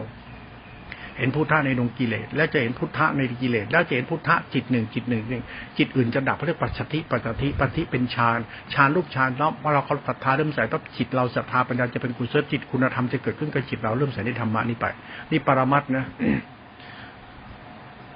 [1.20, 5.22] เห็นพุทธะในดวงกิเลส แล้วจะเห็นพุทธะในกิเลส แล้วจะเห็นพุทธะจิตหนึ่งจิตหนึ่ง
[5.78, 8.38] จิตอื่นจะดับเพราะเรียกปัจจิปัจจิปัจจิเป็นฌาน
[8.72, 14.86] ฌานรูปฌานเนาะเมื่อเราศรัทธาเริ่มใส่ปั๊บจิตเราศรัทธาปัญญาจะเป็นกุศลจิตคุณธรรมจะเกิดขึ้นกับจิตเราเริ่มใส่ในธรรมะนี่ไป
[15.30, 16.04] นี่ปรมัตนะ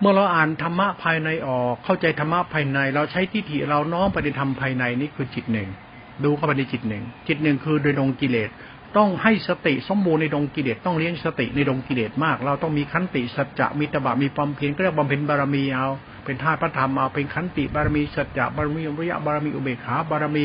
[0.01, 5.69] เมื่อเราอ่านธรรมะภายในออก เข้าใจธรรมะภายใน เราใช้ทิฏฐิเราน้อมไปในธรรมภายในนี่คือจิตหนึ่ง
[6.25, 8.51] ดูเข้าไปในจิตหนึ่ง จิตหนึ่งคือโดยดวงกิเลส
[8.99, 15.87] ต้องให้สติสมบูรณ์ในดงกิเลสต้องเลี้ยงสติในดงกิเลสมาก เราต้องมีขันติสัจจะมีตบะมีความเพียรก็เรียกบำเพ็ญบารมีเอา
[16.25, 20.45] เป็นธาตุพระธรรมเอาเป็นขันติบารมีสัจจะบารมีวิยะบารมีอุเบกขาบารมี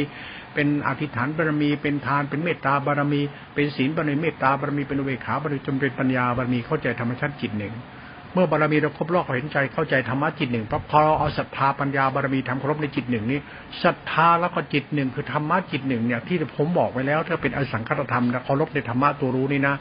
[0.53, 3.21] เป็นอธิษฐานบารมี เป็นทานเป็นเมตตาบารมี
[3.53, 7.73] เป็นศีลบารมีเมตตาบารมีเป็นอุเบกขาบารมีจนเป็นปัญญาบารมีเข้าใจธรรมชาติจิตหนึ่ง
[8.33, 13.39] เมื่อบารมีเราครบรอบเห็นใจเข้าใจธรรมะจิตหนึ่งเพอพอเราเอาศรัทธาปัญญาบารมีทำครบในจิตหนึ่งนี้
[13.83, 19.75] ศรัทธาแล้วก็จิตหนึ่งคือธรรมะจิตหนึ่งเนี่ยที่ผมบอกไว้แล้วถ้าเป็นอสังขตธรรมนะเคารพในธรรมะตัวรู้นี่นะ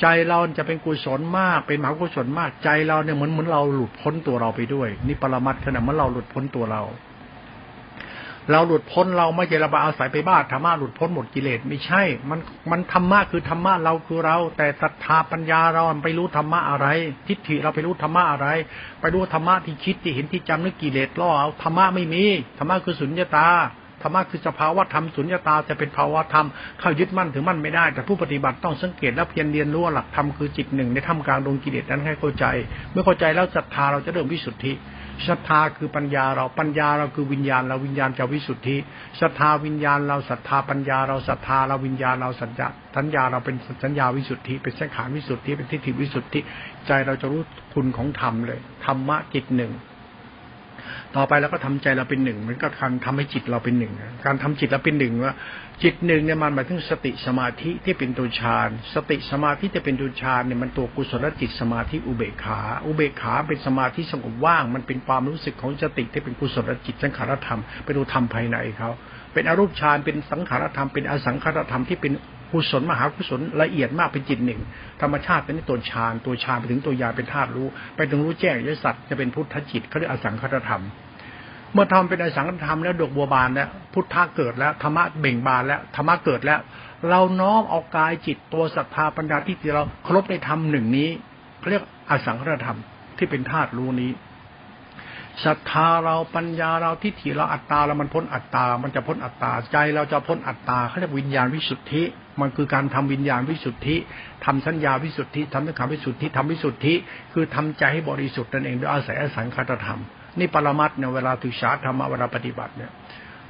[0.00, 6.82] ใจเราจะเป็นกุศลมาก เป็นมหากุศลมากใจเราเนี่ยเหมือนเหมือนเราหลุดพ้นตัวเราไปด้วย นี่ปรมัตขณะเมื่อเราหลุดพ้นตัวเรา
[8.52, 16.86] เราหลุดพ้นเราไม่ใช่ระบาอาศัยไปบ้าธรรมะหลุดพ้นหมดกิเลสไม่ใช่ มันมันธรรมะคือธรรมะเราคือเรา แต่ศรัทธาปัญญาเราไปรู้ธรรมะอะไร
[17.28, 18.46] ทิฏฐิเราไปรู้ธรรมะอะไร
[19.00, 22.24] ไปรู้ธรรมะที่คิดที่เห็นที่จำนึกกิเลสล่อเอาธรรมะไม่มี
[22.58, 23.48] ธรรมะคือสุญญตา
[24.02, 26.46] ธรรมะคือสภาวะธรรมสุญญตาจะเป็นภาวะธรรม
[26.80, 32.44] เข้ายึดมั่นถือมั่นไม่ได้ แต่ผู้ปฏิบัติต้องสังเกตและเพียรเรียนรู้หลักธรรมคือจิตหนึ่งในธรรมกลางดวงกิเลสนั้นให้เข้าใจ
[32.90, 34.72] เมื่อเข้าใจแล้วศรัทธาเราจะเริ่มวิสุทธิ
[35.28, 38.76] ศรัทธาคือปัญญาเราปัญญาเราคือวิญญาณเราวิญญาณจะวิสุทธิ
[39.20, 46.40] ศรัทธาวิญญาณเราศรัทธาปัญญาเราศรัทธาเราวิญญาณเราสัญญาสัญญาเราเป็นสัญญาวิสุทธิ เป็นสังขารวิสุทธิเป็นทิฏฐิวิสุทธิ
[46.86, 47.40] ใจเราจะรู้
[47.74, 49.72] คุณของธรรมเลยธรรมะจิตหนึ่ง
[51.16, 53.92] ต่อไปเราก็ทำใจเราเป็นหนึ่งมันก็การทำให้จิตเราเป็นหนึ่ง
[54.26, 55.34] การทำจิตเราเป็นหนึ่งว่า
[55.82, 68.90] จิตหนึ่งเนี่ยมันหมายถึงสติสมาธิที่เป็นตัวฌานสติสมาธิที่เป็นตัวฌานเนี่ยมันตัวกุศลจิตสมาธิอุเบกขา อุเบกขาเป็นสมาธิสงบว่าง มันเป็นความรู้สึกของสติที่เป็นกุศลจิตสังขารธรรมเป็นตัวธรรมภายในเขา
[69.32, 72.12] เป็นอรูปฌานเป็นสังขารธรรมเป็นอสังขารธรรมที่เป็น
[72.52, 74.60] กุศลมหากุศลละเอียดมากเป็นจิตหนึ่ง
[75.00, 80.82] ธรรมชาติเป็นตัวฌานตัวฌานไปถึงตัวยาเป็นธาตุรู้ ไปถึงรู้แจ้งยสัตว์จะเป็นพุทธจิตเขาเรียกอสังขารธรรม
[81.72, 86.60] เมื่อทำเป็นอสังขธรรมแล้วดอกบัวบานแล้วพุทธะเกิดแล้วธรรมะเบ่งบานแล้วธรรมะเกิดแล้ว
[87.08, 91.10] เราน้อมเอากายจิตตัวศรัทธาปัญญาที่เราครบในธรรมหนึ่งนี้
[91.58, 92.78] เขาเรียกอสังขธรรม
[93.18, 94.12] ที่เป็นธาตุรู้นี้
[95.44, 102.02] ศรัทธาเราปัญญาเราทิฏฐิเราอัตตาเรามันพ้นอัตตา มันจะพ้นอัตตาใจเราจะพ้นอัตตาเขาเรียกวิญญาณวิสุทธิ
[102.42, 103.96] มันคือการทำวิญญาณวิสุทธิ
[104.44, 106.94] ทำสัญญาวิสุทธิทำสังขารวิสุทธิทำวิสุทธิ
[107.32, 110.00] คือทำใจให้บริสุทธิ์นั่นเองโดยอาศัยอสังคตธรรม
[110.38, 112.90] นี่ปรมัตเนี่ยเวลาศึกษาธรรมะเวลาปฏิบัติเนี่ย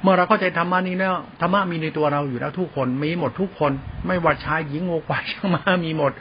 [0.03, 3.71] เมื่อเราเข้าใจธรรมะนี้แล้วธรรมะมีในตัวเราอยู่แล้วทุกคนมีหมดทุกคน
[4.07, 6.11] ไม่ว่าชายหญิงโง่กว่าช่างมามีหมด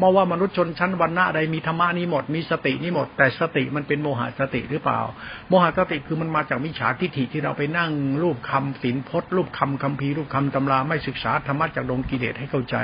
[0.00, 5.00] มื่อว่ามนุษย์ชนชั้นวรรณะใดมีธรรมะนี้หมด มีสตินี้หมด แต่สติมันเป็นโมหะสติหรือเปล่า
[5.48, 7.90] โมหะสติคือมันมาจากมิจฉาทิฏฐิที่เราไปนั่ง
[8.22, 12.76] รูปคำศีลพจน์รูปคำคำพีรูปคำตำราไม่ศึกษาธรรมะจากดงกิเลสให้เข้าใจ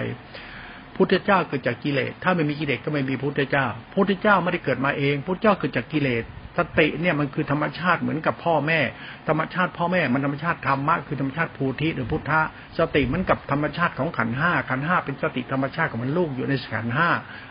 [0.97, 6.25] พุทธเจ้าเกิดจากกิเลส ถ้าไม่มีกิเลสก็ไม่มีพุทธเจ้า พุทธเจ้าไม่ได้เกิดมาเอง พุทธเจ้าเกิดจากกิเลส
[6.59, 8.81] สติเนี่ยมันคือธรรมชาติเหมือนกับพ่อแม่
[9.29, 12.41] ธรรมชาติพ่อแม่มันธรรมชาติธรรมะคือธรรมชาติภูธิหรือพุทธะ
[12.79, 17.09] สติมันกับธรรมชาติของขันห้าขันห้าเป็นสติธรรมชาติของมันลูกอยู่ในขันห้า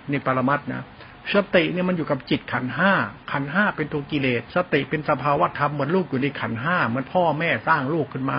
[0.10, 0.84] ในปรมัตนะ
[1.36, 2.92] สติเนี่ยมันอยู่กับจิตขันห้า
[3.32, 8.38] ขันห้าเป็นตัวกิเลส สติเป็นสภาวะธรรมเหมือนลูกอยู่ในขันห้าเหมือนพ่อแม่สร้างลูกขึ้นมา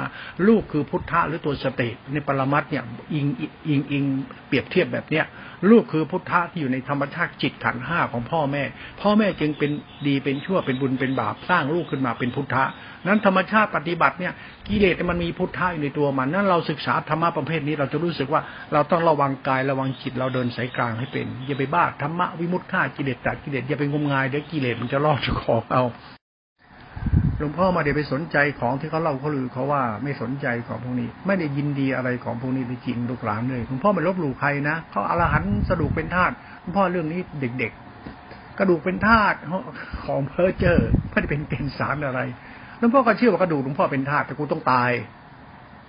[0.49, 3.27] ลูกคือพุทธะหรือตัวสติในปรมัตเนี่ยอิง
[3.69, 4.05] อิงอิง
[4.47, 5.25] เปรียบเทียบแบบเนี้ย
[5.71, 8.63] ลูกคือพุทธะที่อยู่ในธรรมชาติจิตขันห้าของพ่อแม่
[9.01, 9.71] พ่อแม่จึงเป็น
[10.07, 12.65] ดีเป็นชั่วเป็นบุญเป็นบาปสร้างลูกขึ้นมาเป็นพุทธะ
[13.07, 14.33] นั้นธรรมชาติปฏิบัติเนี่ย
[14.69, 18.43] กิเลสมันมีพุทธะอยู่ในตัวมันนั้นเราศึกษาธรรมะประเภทนี้เราจะรู้สึกว่า
[18.73, 25.85] เราต้องระวังกายระวังจิตเราเดินสายกลางให้เป็นอย่าไปบ้าธรรมะวิมุตติฆ่ากิเลสตัดกิเลสอย่าไปงมงายเดี๋ยวกิเลสมันจะล่อเจ้าขอเอา
[27.39, 37.73] หลวงพ่อมาเดี๋ยวไปสนใจของที่เขาเล่าเขาลือเขาว่าไม่สนใจของพวกนี้ ไม่ได้ยินดีอะไรของพวกนี้ไปจริงลูกหลานเลยหลวงพ่อไม่ลบหลู่ใครนะเขาอรหันสะดุกเป็นทาสหลวงพ่อเรื่องนี้เด็ก
[38.15, 39.37] ๆ กระดูกเป็นธาตุ
[40.07, 42.21] ของเพอเจอร์ไม่ได้เป็นเกณฑ์สารอะไร
[42.79, 44.91] หลวงพ่อก็เชื่อว่ากระดูกหลวงพ่อเป็นธาตุแต่กูต้องตาย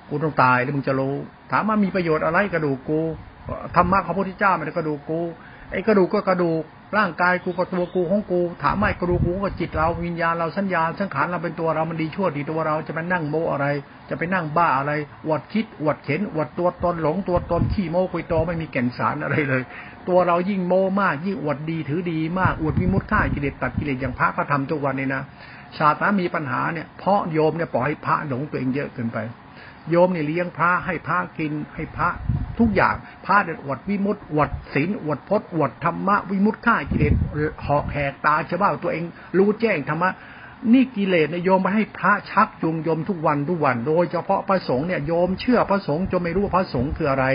[0.09, 1.15] กูต้องตายแล้วมึงจะรู้
[1.51, 2.99] ถามว่ามีประโยชน์อะไรกระดูกกู
[3.75, 5.19] ธรรมะของพระพุทธเจ้ามันกระดูกกู
[5.71, 6.63] ไอ้กระดูกก็กระดูก
[6.95, 13.65] ร่างกายกูก็ตัวกูของกู ถามไม่กรูกกูก็จิตเราวิญญาณเราสัญญาสังขารเราเป็นตัวเรามันดีชั่วดีตัวเราจะไปนั่งโมอะไร
[14.09, 14.91] จะไปนั่งบ้าอะไร
[15.25, 19.63] อวดคิดอวดเข็นอวดตัวตนหลงตัวตนขี้โมคุยโตไม่มีแก่นสารอะไรเลย
[20.07, 25.21] ตัวเรายิ่งโมมาก ยิ่งอวดดีถือดีมากอวดวิมุตติฆ่ากิเลสตัดกิเลสอย่างพระก็ทำทุกวันนี้นะ
[25.77, 29.17] ชาตินะมีปัญหาเนี่ยเพราะโยมเนี่ยปล่อยให้พระหลงตัวเองเยอะเกินไป
[29.89, 32.09] โยมเนี่ยเลี้ยงพระให้พระกินให้พระ
[32.59, 32.95] ทุกอย่าง
[33.25, 37.13] พระเด็ดอวดวิมุตต์อวดศีลอวดพจน์อวดธรรมะวิมุตต์ฆ่ากิเลส
[37.65, 39.03] หอกแหกตาชาวบ้านตัวเอง
[39.37, 40.11] รู้แจ้งธรรมะ
[40.73, 47.25] นี่กิเลสเนี่ยโยมไปให้พระชักจูงโยมทุกวันทุกวัน โดยเฉพาะพระสงฆ์เนี่ยโยมเชื่อพระสงฆ์จนไม่รู้ว่าพระสงฆ์คืออะไร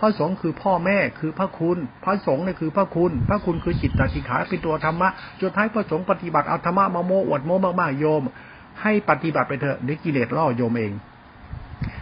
[0.00, 5.08] พระสงฆ์คือพ่อแม่คือพระคุณ พระสงฆ์เนี่ยคือพระคุณ พระคุณคือจิตตสิขาเป็นตัวธรรมะ
[5.40, 8.22] จนท้ายพระสงฆ์ปฏิบัติเอาธรรมะมาโมอวดโมมากๆโยม
[8.82, 10.92] ให้ปฏิบัติไปเถอะเดี๋ยวกิเลสล่อโยมเอง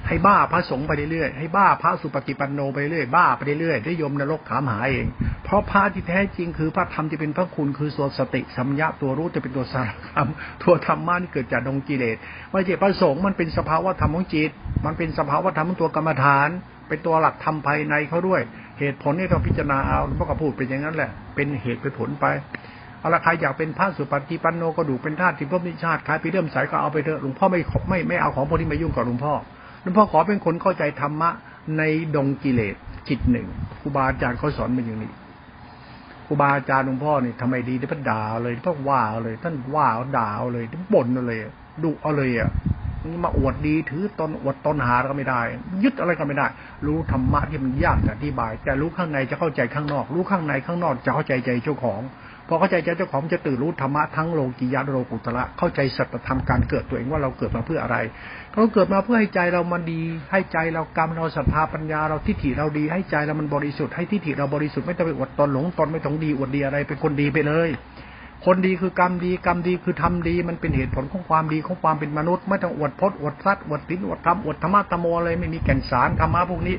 [0.09, 5.07] ให้บ้าพระสงฆ์ไปเรื่อยๆให้บ้าพระสุปฏิปันโนไปเรื่อยบ้าไปเรื่อยได้ยมนรกถามหาเอง
[5.45, 10.29] เพราะพระที่แท้จริงคือพระธรรมที่เป็นพระคุณคือส่วนสติสัมยาตัวรู้จะเป็นตัวสารธรรม
[10.63, 12.17] ตัวธรรมะนี่เกิดจากดงกิเลส
[12.51, 14.51] ไม่ใช่พระสงฆ์มันเป็นสภาวะธรรมของจิต
[14.87, 16.49] มันเป็นสภาวะธรรมของตัวกรรมฐาน
[16.89, 18.41] เป็นตัวหลักธรรมภายในเขาด้วย
[18.79, 22.27] เหตุผลนี่เราพิจารณาเอาพวกก็พูดเป็นอย่างนั้นแหละ เป็นเหตุเป็นผลไป
[23.01, 29.35] เอาละใครอยากเป็นพระสุปฏิปันโนก็ดูเป็นธาตุที่พบนิชาติใครไปเริ่มสายก็เอาไปเถอะหลวงพ่อไม่ไม่ไม่เอาของพวกนี้มายุ่งกับหลวงพ่อ
[29.89, 31.31] ลวงพ่อขอเป็นคนเข้าใจธรรมะ
[31.79, 31.83] ใน
[32.17, 32.77] ดงกิเลส
[33.09, 33.47] จิตหนึ่ง
[33.81, 35.13] ครูบาอาจารย์เขาสอนมาอย่างนี้
[36.27, 41.39] ครูบาอาจารย์หลวงพ่อนี่ทำไมดีที่พ่นด่าเลยพ่อว่าเลย ท่านว่าด่าเลยท่านบ่นเลย
[41.83, 42.51] ดุเอาเลยอะ
[43.25, 45.41] มาอวดดีถือตนอวดตนหาก็ไม่ได้
[45.83, 46.47] ยึดอะไรก็ไม่ได้
[46.87, 52.01] รู้ธรรมะที่มันยากอธิบาย แต่รู้ข้างในจะเข้าใจข้างนอก รู้ข้างในข้างนอกจะเข้าใจใจเจ้าของ
[52.49, 57.97] พอเข้าใจใจเจ้าของจะตื่นรู้ธรรมะทั้งโลกียะโลกุตระเข้าใจสัจธรรมการเกิดตัวเองว่าเราเกิดมาเพื่ออะไร
[58.57, 60.01] เราเกิดมาเพื่อให้ใจเรามันดี
[60.33, 67.69] ให้ใจเรากรรมเราศรัทธาปัญญาเราทิฏฐิเราดี ให้ใจเรามันบริสุทธิ์ให้ทิฏฐิเราบริสุทธิ์ไม่ต้องไปอวดตนหลงตนไม่ต้องดีอวดดีอะไรเป็นคนดีไปเลย
[68.47, 76.77] คนดีคือกรรมดีกรรมดีคือทำดี มันเป็นเหตุผลของความดีของความเป็นมนุษย์ ไม่ต้องอวดพจน์อวดซัดอวดตินอวดธรรมอวดธรรมะธรรมโมอะไรไม่มีแก่นสารธรรมะพวกนี้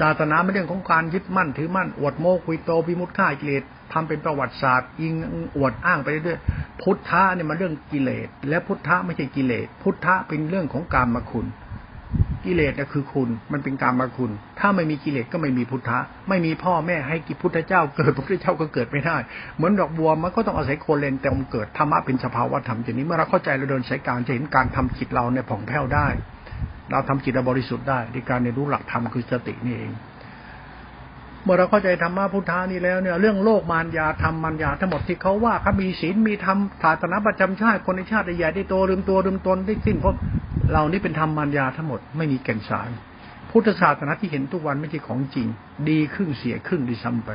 [0.00, 5.14] ศาสนาไม่เรื่องของการยึดมั่นถือมั่นอวดโมคุยโตพิมุตฆ่ากิเลส ทำเป็นประวัติศาสตร์ยิง
[5.56, 11.48] อวดอ้างไปเรื่อยๆพุทธะเนี่ยมันเรื่องกิเลส และพุทธะไม่ใช่กิเลส พุทธะเป็นเรื่องของกามคุณ
[12.44, 19.16] กิเลสเนี่ยคือคุณ มันเป็นกามคุณ ถ้าไม่มีกิเลสก็ไม่มีพุทธะ ไม่มีพ่อแม่ให้กิพุทธเจ้า เกิดพระพุทธเจ้าก็เกิดไม่ได้
[19.56, 26.08] เหมือนดอกบัวมันก็ต้องอาศัยโคนเลนแต่มันเกิดธรรมะเป็นสภาวะธรรมอย่างนี้เมื่อเราเข้าใจเราเดินใช้การจะเห็นการทำจิตเราเนี่ยผ่องแผ้วได้
[26.90, 29.92] เราทำจิตเราบริสุทธิ์ได้ในการเรียนรู้หลักธรรมคือสตินี่เอง
[31.46, 40.14] เมื่อเราเข้าใจธรรมะพุทธานี่แล้วเนี่ยเรื่องโลกมารยาธรรมมารยาทั้งหมดที่เขาว่าเขามีศีลมีธรรมศาสนาประจำชาติคนในชาติใหญ่ได้โตลืมตัวลืมตนได้สิ้นพบ
[40.72, 42.90] เรานี่เป็นธรรมมารยาทั้งหมดไม่มีแก่นสาร
[43.50, 45.46] พุทธศาสนาที่เห็นทุกวันไม่ใช่ของจริง
[45.88, 47.30] ดีครึ่งเสียครึ่งดีซ้ำไป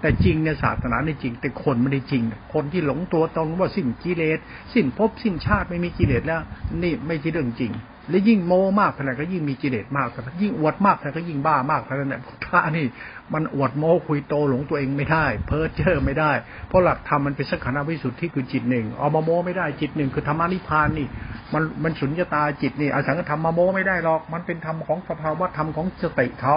[0.00, 2.22] แต่จริงเนี่ยศาสนาในจริง แต่คนไม่ได้จริง
[2.54, 4.38] คนที่หลงตัวตนว่าสิ้นกิเลส
[4.74, 6.40] สิ้นภพสิ้นชาติไม่มีกิเลสแล้ว
[6.82, 7.72] นี่ไม่ใช่เรื่องจริง
[8.10, 12.86] และยิ่งโมมากเท่าไหร่ก็ยิ่งมีกิเลสมากเท่านั้นยิ่งอวดมากเท่าไหร่ก็ยิ่งบ้ามากเท่านั้นแหละพระนี่
[13.34, 16.32] มันอวดโมคุยโตหลงตัวเองไม่ได้ เพ้อเจ้อไม่ได้
[16.68, 21.06] เพราะหลักธรรมมันเป็นสักขารวิสุทธิคือจิตหนึ่งเอามาโมไม่ได้จิตหนึ่งคือธรรมนิพานนี่
[21.54, 26.56] มันมันสุญญตาจิตนี่อสังขธรรมมาโมไม่ได้หรอก มันเป็นธรรมของสภาวะธรรมของสติเขา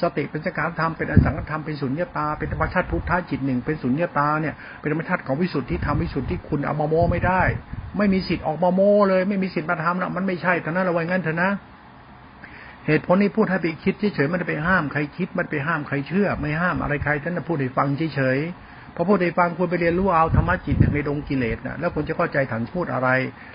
[0.00, 7.42] สติเป็นสังขารธรรมเป็นอสังขธรรมเป็นสุญญตาเป็นธรรมชาติพุทธะจิตหนึ่งเป็นสุญญตาเนี่ยเป็นธรรมชาติของวิสุทธิธรรมวิสุทธิคุณเอามาโมไม่ได้
[7.98, 11.50] ไม่มีสิทธิ์ออกมาโมเลย ไม่มีสิทธิ์มาทำนะมันไม่ใช่ท่านั้นราไว้งั้นเถอะนะ
[12.86, 23.08] เหตุผลนี้พูดให้ไปคิดเฉยๆมันไปห้ามใครคิดมันไปห้ามใครเชื่อ ไม่ห้ามอะไรใครท่านจะพูดให้ฟังเฉยๆพอพูดให้ฟังคุณไปเรียนรู้เอาธรรมะจิตในดงกิเลสนะแล้วคุณจะเข้าใจถันพูดอะไร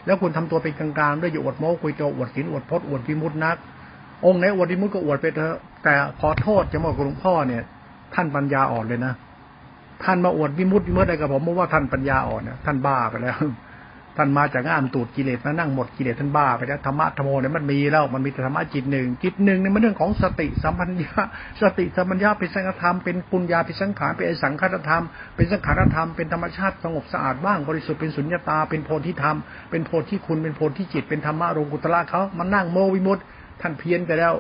[0.05, 3.57] แล้วคุณทำตัวเป็นกลางๆด้วยอยู่อวดโม้คุยโตอวดศีลอวดพจน์อวดพิมุตนัก
[4.25, 7.63] องค์ไหนอวดพิมุตก็อวดไปเถอะ แต่ขอโทษจะบอกหลวงพ่อเนี่ย
[8.13, 9.13] ท่านปัญญาอ่อนเลยนะ
[10.03, 13.37] ท่านมาอวดวิมุตวิมุตอะไรกับผมเพราะว่าท่านปัญญาอ่อนนะท่านบ้าไปแล้ว
[14.19, 21.13] ท่านมาจากงามตูดกิเลสมานั่งหมดกิเลสท่านบ้าไปแล้วธรรมะธรรมโมเนี่ยมันมีแล้วมันมีธรรมะจิตหนึ่งจิตหนึ่งเนี่ยมันเรื่องของสติสัมปัญญา
[21.61, 25.03] สติสัมปัญญาเป็นสังฆธรรมเป็นปุญญาเป็นสังขารเป็นอสังขารธรรม
[25.35, 29.37] เป็นสังขารธรรมเป็นธรรมชาติสงบสะอาดบ้างบริสุทธิ์เป็นสุญญตาเป็นโพธิธรรม
[29.69, 33.19] เป็นโพธิคุณเป็นโพธิจิตเป็นธรรมะโลกุตละเขามันนั่งโมวิมุต
[33.61, 34.33] ท่านเพี้ยนไปแล้ว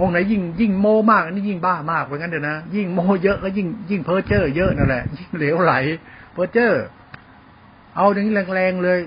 [0.00, 5.74] องค์ไหนยิ่งยิ่งโมมากอันนี้ยิ่งบ้ามากเหมือนกันเดี๋ยวนะยิ่งโมเยอะก็ยิ่งยิ่งเพ้อเจ้อเยอะนั่นแหละยิ่งเหลวไหล
[6.32, 6.72] เพ้อเจ้อ
[7.96, 8.98] เอาอย่างนี้แรงๆเลย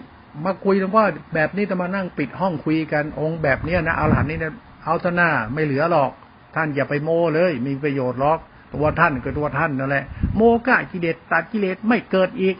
[0.45, 4.53] มาคุยกันว่าแบบนี้จะมานั่งปิดห้องคุยกัน องค์แบบเนี้ยนะเอาหลานนี่นะ
[4.85, 6.11] เอาท่าหน้าไม่เหลือหรอก
[6.55, 8.39] ท่านอย่าไปโมเลย มีประโยชน์หรอก
[8.73, 12.55] ตัวท่านก็ตัวท่านนั่นแหละ โมกะกิเลสตัดกิเลสไม่เกิดอีก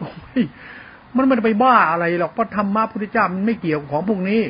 [1.16, 4.40] มันม่ได้ไปบ้าอะไรหรอกเพราะธรรมะพุทธเจ้ามันไม่เกี่ยวของพวกนี้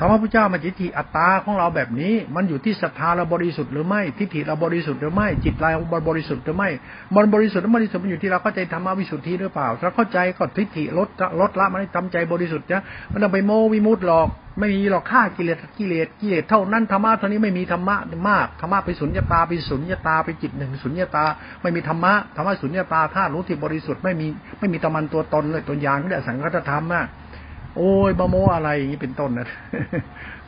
[0.00, 5.68] ธรรมะพุทธเจ้ามันจิตติอัตตาของเราแบบนี้ มันอยู่ที่ศรัทธาเราบริสุทธิ์หรือไม่ทิฏฐิเราบริสุทธิ์หรือไม่ จิตเรา
[6.08, 6.68] บริสุทธิ์หรือไม่
[7.14, 11.08] มันบริสุทธิ์หรือไม่บริสุทธิ์มันอยู่ที่เราเข้าใจธรรมะวิสุทธิหรือเปล่าถ้าเข้าใจก็ทิฏฐิลด
[11.40, 12.82] ลดละมันทำใจบริสุทธิ์นะ
[13.12, 17.96] มันต้องไปโมวิมุตต์หรอก ไม่มีหรอกฆ่ากิเลสกิเลสกิเลสเท่านั้นธรรมะเท่านี้ไม่มีธรรมะ
[18.28, 21.24] มากธรรมะไปสุญญตาไปสุญญตาไปจิตหนึ่งสุญญตา
[21.62, 24.26] ไม่มีธรรมะธรรมะสุญญตาธาตุรู้ที่บริสุทธิ์ไม่มี
[24.58, 27.04] ไม่มีตมันตัวตนเลยตัวยางก็ได้สังกัตธรรมอะ
[27.76, 29.48] โอ้ยบโมอะไรอย่างนี้เป็นต้นนะ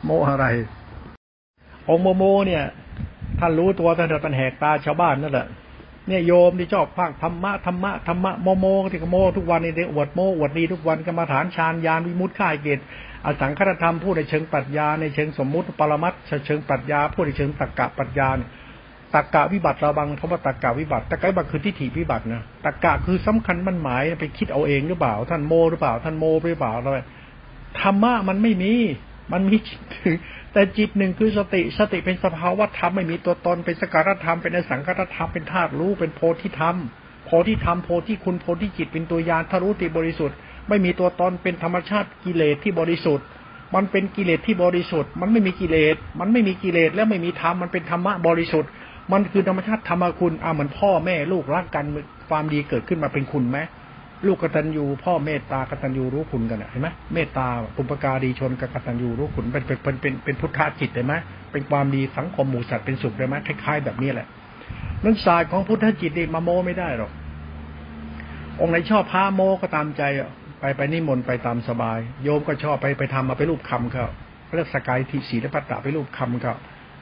[0.05, 0.45] โมอะไร
[1.89, 2.63] องโมโม เนี่ย
[3.39, 5.47] ท่านรู้ตัวท่านจะเป็นแหกตาชาวบ้านนั่นแหละ
[6.07, 12.79] เนี่ยโยมที่ชอบพังธรรมะธรรมะธรรมะโมโมที่กโมทุกวันในเด็อวดโมอวดดีทุกวันกรรมาฐานฌานยานวิมุตข่ายเกต
[13.25, 16.13] อสังคตธรรมพูดในเชิงปรัชญาในเชิงสมมุติปรมัต
[16.45, 18.39] เชิงปรัชญาพูดในเชิงตรรกะปรัชญาตร
[19.21, 26.99] รกะวิบัติระบังคำว่าตรรกะวิบัติตรรกะวิบัติคือทิฏฐิวิบัตินะตรรกะคือสำคัญมันหมายไปคิดเอาเองหรือเปล่า ท่านโมหรือเปล่า ท่านโมหรือเปล่าอะไร
[27.79, 28.73] ธรรมะมันไม่มี
[29.33, 29.79] มันมีจิต
[30.53, 36.77] แต่จิตหนึ่งคือสติสติเป็นสภาวะธรรมไม่มีตัวตนเป็นสการธรรมเป็นอสังกัตธรรมเป็นธาตุรู้เป็นโพธิธรรม
[37.25, 40.37] โพธิธรรมโพธิคุณโพธิจิตเป็นตัวยานทารุติบริสุทธิ์
[40.69, 43.25] ไม่มีตัวตนเป็นธรรมชาติกิเลสที่บริสุทธิ์
[43.75, 48.69] มันเป็นกิเลสที่บริสุทธิ์ มันไม่มีกิเลสมันไม่มีกิเลสและไม่มีธรรมมันเป็นธรรมะบริสุทธิ์
[49.11, 51.85] มันคือธรรมชาติธรรมคุณอ่าเหมือนพ่อแม่ลูกรักกัน
[52.29, 53.59] ความดีเกิดขึ้นมาเป็นคุณไหม
[54.27, 61.15] ลูกกตัญญูพ่อเมตตากตัญญูรู้คุณกันเห็นไหมเมตตาปุปการีชนกับกตัญญูรู้คุณเป็นเป็นเป็นเป็นพุทธจิตเห็นไหม
[61.51, 64.27] เป็นความดีสังคมหมู่สัตว์เป็นสุขได้ไหมคล้ายๆแบบนี้แหละ
[65.03, 67.11] นั้นศาสตร์ของพุทธจิตนี่มาโมไม่ได้หรอก
[68.61, 70.03] องค์ไหนชอบพาโมก็ตามใจ
[70.59, 74.07] ไปไปนิมนต์ไปตามสบาย โยมก็ชอบไปไปทำมาไปรูปคำเขา
[74.55, 76.55] เรียกสกายทิศีและปัตตะไปรูปคำเขา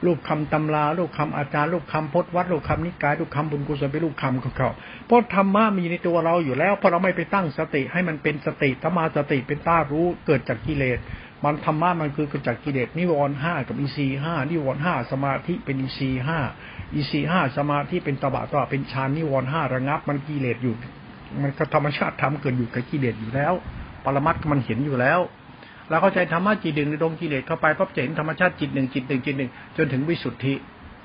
[0.06, 4.70] รูปคำตำรารูปคำอาจารย์รูปคำพจนวัดรูปคำนิกายรูปคำบุญกุศลเป็นรูปคำของเขา
[5.06, 10.98] เพราะธรรมะมีในตัวเราอยู่แล้วเพราะเราไม่ไปตั้งสติให้มันเป็นสติธรรมาสติเป็นต้ารู้เกิดจากกิเลส
[11.44, 16.38] มันธรรมะมันคือเกิดจากกิเลสนิวรณ์ห้ากับอีซีห้านิวรณ์ห้าสมาธิเป็นอีซีห้า
[16.94, 20.74] อีซีห้าสมาธิเป็นตบะตบะเป็นฌานนิวรณ์ห้าระงับ มันกิเลสอยู่
[21.40, 23.52] มันธรรมชาติทำเกิดอยู่กับกิเลสอยู่แล้ว
[24.04, 25.20] ปรมัตมันเห็นอยู่แล้ว
[25.92, 30.54] เราเข้าใจธรรมะจิตหนึ่งในดวงกิเลสเข้าไปปั๊บจะเห็นธรรมชาติจิตหนึ่งจิตหนึ่งจิตหนึ่งจนถึงวิสุทธิ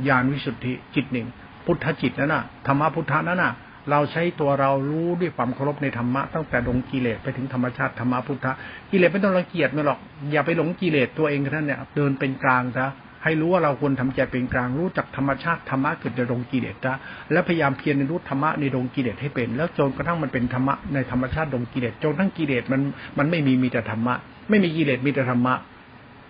[0.07, 1.27] ญาณวิสุทธิจิตหนึ่ง
[1.65, 3.53] พุทธจิตนั่นน่ะธรรมะพุทธนั่นน่ะ
[3.91, 8.47] เราใช้ตัวเรารู้ด้วยความเคารพในธรรมะตั้งแต่ดงกิเลสไปถึงธรรมชาติธรรมะพุทธ
[8.91, 9.99] กิเลสไม่ต้องรังเกียจมันหรอก
[10.31, 12.87] อย่าไปหลงกิเลสตัวเองท่านเนี่ยเดินเป็นกลางซะ
[13.23, 16.97] ให้รู้ว่าเราควรทำใจเป็นกลางรู้จักธรรมชาติธรรมะเกิดในดงกิเลสนะ
[17.31, 22.81] และพยายามเพียรในรู้ธรรมะในดงกิเลสให้เป็น แล้วจนกระทั่งมันเป็นธรรมะในธรรมชาติดงกิเลสจนทั้งกิเลสมัน
[23.17, 24.15] มันไม่มีมีแต่ธรรมะ
[24.49, 25.55] ไม่มีกิเลสมีแต่ธรรมะ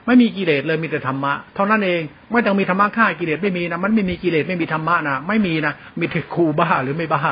[0.05, 2.01] ไม่มีกิเลสเลยมีแต่ธรรมะเท่านั้นเอง
[2.31, 7.23] ไม่ต้องมีธรรมะฆ่ากิเลสไม่มีนะมันไม่มีกิเลสไม่มีธรรมะนะไม่มีนะมีแต่กูบ้าหรือไม่บ้า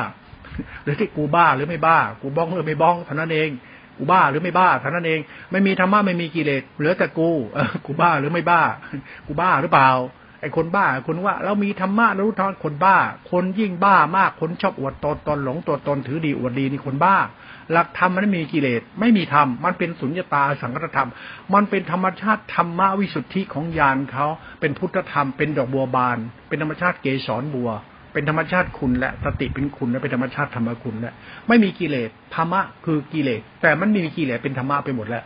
[0.84, 3.50] หรือที่กูบ้าหรือไม่บ้า กูบ้องหรือไม่บ้องเท่านั้นเอง
[3.98, 5.20] กูบ้าหรือไม่บ้าเท่านั้นเอง
[5.50, 8.62] ไม่มีธรรมะไม่มีกิเลสเหลือแต่กูเออกูบ้าหรือไม่บ้า
[9.26, 9.90] กูบ้าหรือเปล่า
[10.40, 12.96] ไอ้คนบ้าคนว่าเรามีธรรมะรู้ทอนคนบ้า
[13.30, 17.16] คนยิ่งบ้ามากคนชอบอวดตนตนหลงตัวตนถือดีอวดดีนี่คนบ้า
[17.72, 21.10] หลักธรรมมันไม่มีกิเลสไม่มีธรรมมันเป็นสุญญตาสังกัตธรรม
[21.54, 24.26] มันเป็นธรรมชาติธรรมวิสุทธิของญาณเขา
[24.60, 27.70] เป็นพุทธธรรมเป็นดอกบัวบาน เป็นธรรมชาติเกสรบัว
[28.12, 31.12] เป็นธรรมชาติคุณและสติเป็นคุณและเป็นธรรมชาติธรรมคุณและ
[31.48, 35.24] ไม่มีกิเลสธรรมะคือกิเลสแต่มันไม่มีกิเลสเป็นธรรมะไปหมดแล้ว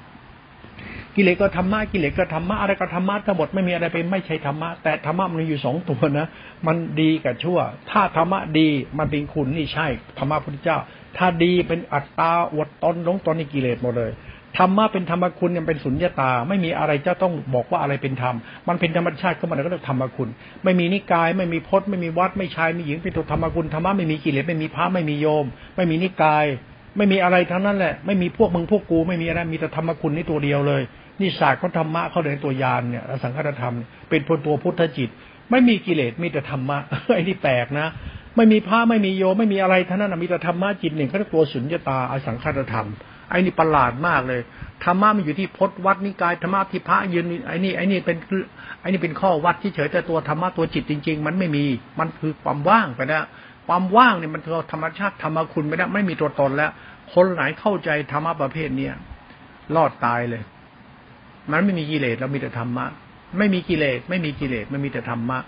[1.16, 6.26] กิเลสก็ธรรมะกิเลสก็ธรรมะอะไรก็ธรรมะทั้งหมดไม่มีอะไรเป็นไม่ใช่ธรรมะแต่ธรรมะมันอยู่สองตัวนะ
[6.66, 7.59] มันดีกับชั่ว
[7.90, 9.87] ถ้าธรรมะดีมันเป็นคุณนี่ใช่
[10.18, 10.79] ธรรมะพุทธเจ้า
[11.16, 14.12] ถ้าดีเป็นอัตตาอวดตนหลงตนนี่กิเลสหมดเลย
[14.59, 18.35] ธรรมะเป็นธรรมคุณยังเป็นสุญญตา ไม่มีอะไรจะต้องบอกว่าอะไรเป็นธรรม
[18.68, 20.29] มันเป็นธรรมชาติขึ้นมาแล้วก็เรียกธรรมคุณ
[20.64, 25.44] ไม่มีนิกาย ไม่มีพจน์ไม่มีวัด ไม่ชายไม่หญิงเป็นตัวธรรมคุณธรรมะไม่มีกิเลสไม่มีพระไม่มีโยม
[25.77, 26.44] ไม่มีนิกาย
[26.96, 30.83] ไม่มีอะไรทั้งนั้นแหละ ไม่มีพวกมึงพวกกูไม่มีอะไรมีแต่ธรรมคุณนี่ตัวเดียวเลย
[31.20, 33.75] นี่ศาสตร์ของธรรมะเขาเรียนตัวยานเนี่ยสังฆธรรม
[34.11, 35.11] เป็นพลตัวพุทธจิต
[35.51, 36.79] ไม่มีกิเลสมีแต่ธรรมะ
[37.14, 37.87] ไอ้นี่แปลกนะ
[38.37, 42.89] ไม่มีพระไม่มีโยไม่มีอะไรท่านั้นมีแต่ธรรมะจิตหนึ่งเขาเรียกตัวสุญญตาอสังขตธรรม
[43.31, 44.41] ไอ้นี่ประหลาดมากเลย
[44.85, 48.16] ธรรมะมันอยู่ที่พจนวัดนิกายธรรมะที่พระยืนไอ้นี่ไอ้นี่เป็น
[48.81, 51.64] ไอ้นี่เป็นข้อวัดที่เฉยแต่ตัวธรรมะตัวจิตจริง ๆ มันไม่มี
[51.99, 53.24] มันคือความว่างไปแล้ว
[53.66, 56.70] ความว่างเนี่ยมันคือธรรมชาติธรรมคุณไม่ได้ไม่มีตัวตนแล้ว
[57.14, 58.95] คนไหนเข้าใจธรรมะประเภทเนี้ย
[59.76, 60.43] รอดตายเลย
[61.51, 62.87] มันไม่มีกิเลสแล้วมีแต่ธรรมะ
[63.39, 65.39] ไม่มีกิเลสไม่มีกิเลสไม่มีแต่ธรรมะ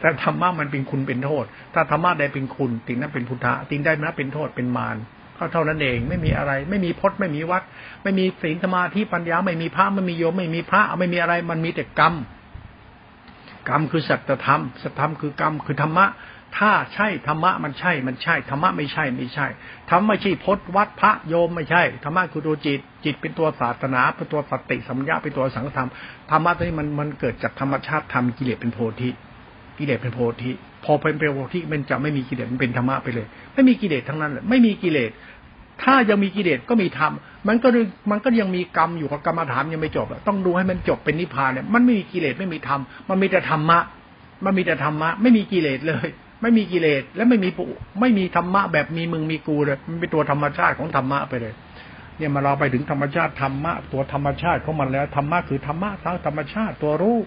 [0.00, 1.44] แต่ธรรมะมันเป็นคุณเป็นโทษ
[1.74, 4.96] ถ้าธรรมะใดเป็นคุณติงนั้นเป็นพุทธะติงได้นั้นเป็นโทษเป็นมาร
[5.52, 7.62] เท่านั้นเองไม่มีอะไร ไม่มีพจน์ไม่มีวัด
[8.02, 12.14] ไม่มีศีลสมาธิปัญญาไม่มีพระไม่มีโยมไม่มีพระไม่มีอะไรมันมีแต่กรรม
[13.68, 16.06] กรรมคือสัจธรรมสัจธรรมคือกรรมคือธรรมะ
[16.58, 19.46] ถ้าใช่ธรรมะมันใช่ มันใช่ธรรมะไม่ใช่ไม่ใช่
[19.90, 25.88] ธรรมไม่ใช่พจน์วัดพระโยมไม่ใช่ธรรมะคือตัวจิต จิตเป็นตัวศาสนาเป็นตัวสติสัมยาเป็นตัวสังธรรม
[26.30, 29.10] ธรรมะตัวนี้มันมันเกิดจากธรรมชาติธรรมกิเลสเป็นโพธิ
[29.78, 30.50] กิเลสเป็นโพธิ
[30.84, 35.10] พอเป็นโพธิมันจะไม่มีกิเลสมันเป็นธรรมะไปเลย ไม่มีกิเลสทั้งนั้นเลยไม่มีกิเลส
[35.82, 37.12] ถ้ายังมีกิเลสก็มีธรรม
[37.48, 37.68] มันก็
[38.10, 43.78] มันก็ยังมีกรรมอยู่กับกรรมฐานยังไม่จบต้องดูให้มันจบเป็นนิพพานเนี่ย มันไม่มีกิเลสไม่มีธรรม มันมีแต่ธรรมะ
[44.44, 46.08] มันมีแต่ธรรมะ ไม่มีกิเลสเลย
[46.42, 47.64] ไม่มีกิเลสและไม่มีปุ
[48.00, 51.54] ไม่มีธรรมะแบบมีมึงมีกูเลยมันเป็นตัวธรรมชาติของธรรมะไปเลย
[52.18, 57.18] เนี่ยมาเราไปถึงธรรมชาติธรรมะตัวธรรมชาติของมันแล้วธรรมะคือธรรมะทั้งธรรมชาติตัวรู้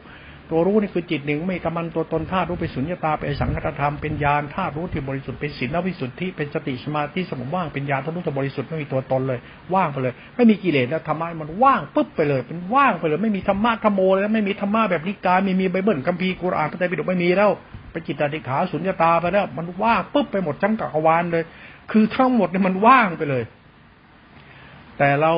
[0.52, 9.40] ตัวรู้นี่คือจิตหนึ่งไม่กำมันตัวตนธาตุรู้เป็นสุญญตาเป็นสังขตธรรมเป็นญาณธาตุรู้ที่บริสุทธิ์เป็นศีลวิสุทธิเป็นสติสมาธิสมว่างเป็นญาณทะลุที่บริสุทธิ์ไม่มีตัวตนเลย
[9.74, 17.52] ว่างไปเลย ไม่มีกิเลสแล้วธรรมะมันว่างปุ๊บไปเลย เป็นว่างไปเลย ไม่มีธรรมะธรรมโมแล้วไม่มีธรรมะแบบนิกายไม่มีไบเบิลคัมภีร์กุรอานพระไตรปิฎกไม่มีแล้ว
[17.96, 21.44] ไปจิตติขาสุญญตาไปแล้ว มันว่างปุ๊บไปหมดจังกักรวาลเลย
[21.92, 23.44] คือทั้งหมดเนี่ยมันว่างไปเลย
[24.98, 25.34] แต่เรา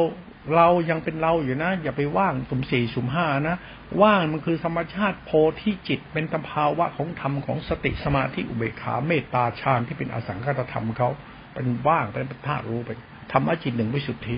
[0.55, 3.55] เรายังเป็นเราอยู่นะ อย่าไปว่างสุ่มสี่สุ่มห้านะ
[4.01, 11.10] ว่างมันคือธรรมชาติโพธิจิตเป็นตภาวะของธรรมของสติสมาธิอุเบกขาเมตตาฌานที่เป็นอสังขตธรรมเขา
[11.53, 12.97] เป็นว่างเป็นธาตุรู้เป็น
[13.32, 14.38] ธรรมะจิตหนึ่งวิสุทธิ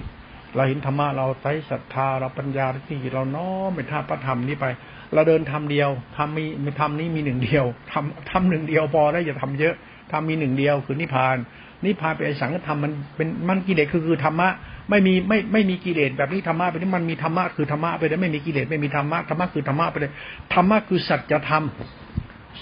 [0.55, 4.65] เราเห็นธรรมะเราใช้ศรัทธาเราปัญญาที่เราน้อมเป็นธาตุพระธรรมนี้ไป
[5.13, 9.75] เราเดินทำเดียวทำมีมีทำนี้มีหนึ่งเดียวทำทำหนึ่งเดียวพอได้อย่าทำเยอะ
[10.11, 11.37] ทำมีหนึ่งเดียวคือนิพพาน
[11.85, 14.49] นิพพานเป็นอสังขธรรมมันเป็นมันกิเลสคือคือธรรมะ
[14.89, 20.11] ไม่มีไม่ไม่มีกิเลสแบบนี้ธรรมะไปนี่มันมีธรรมะคือธรรมะไปเลยไม่มีกิเลสไม่มีธรรมะธรรมะคือธรรมะไปเลย
[20.53, 21.63] ธรรมะคือสัจธรรม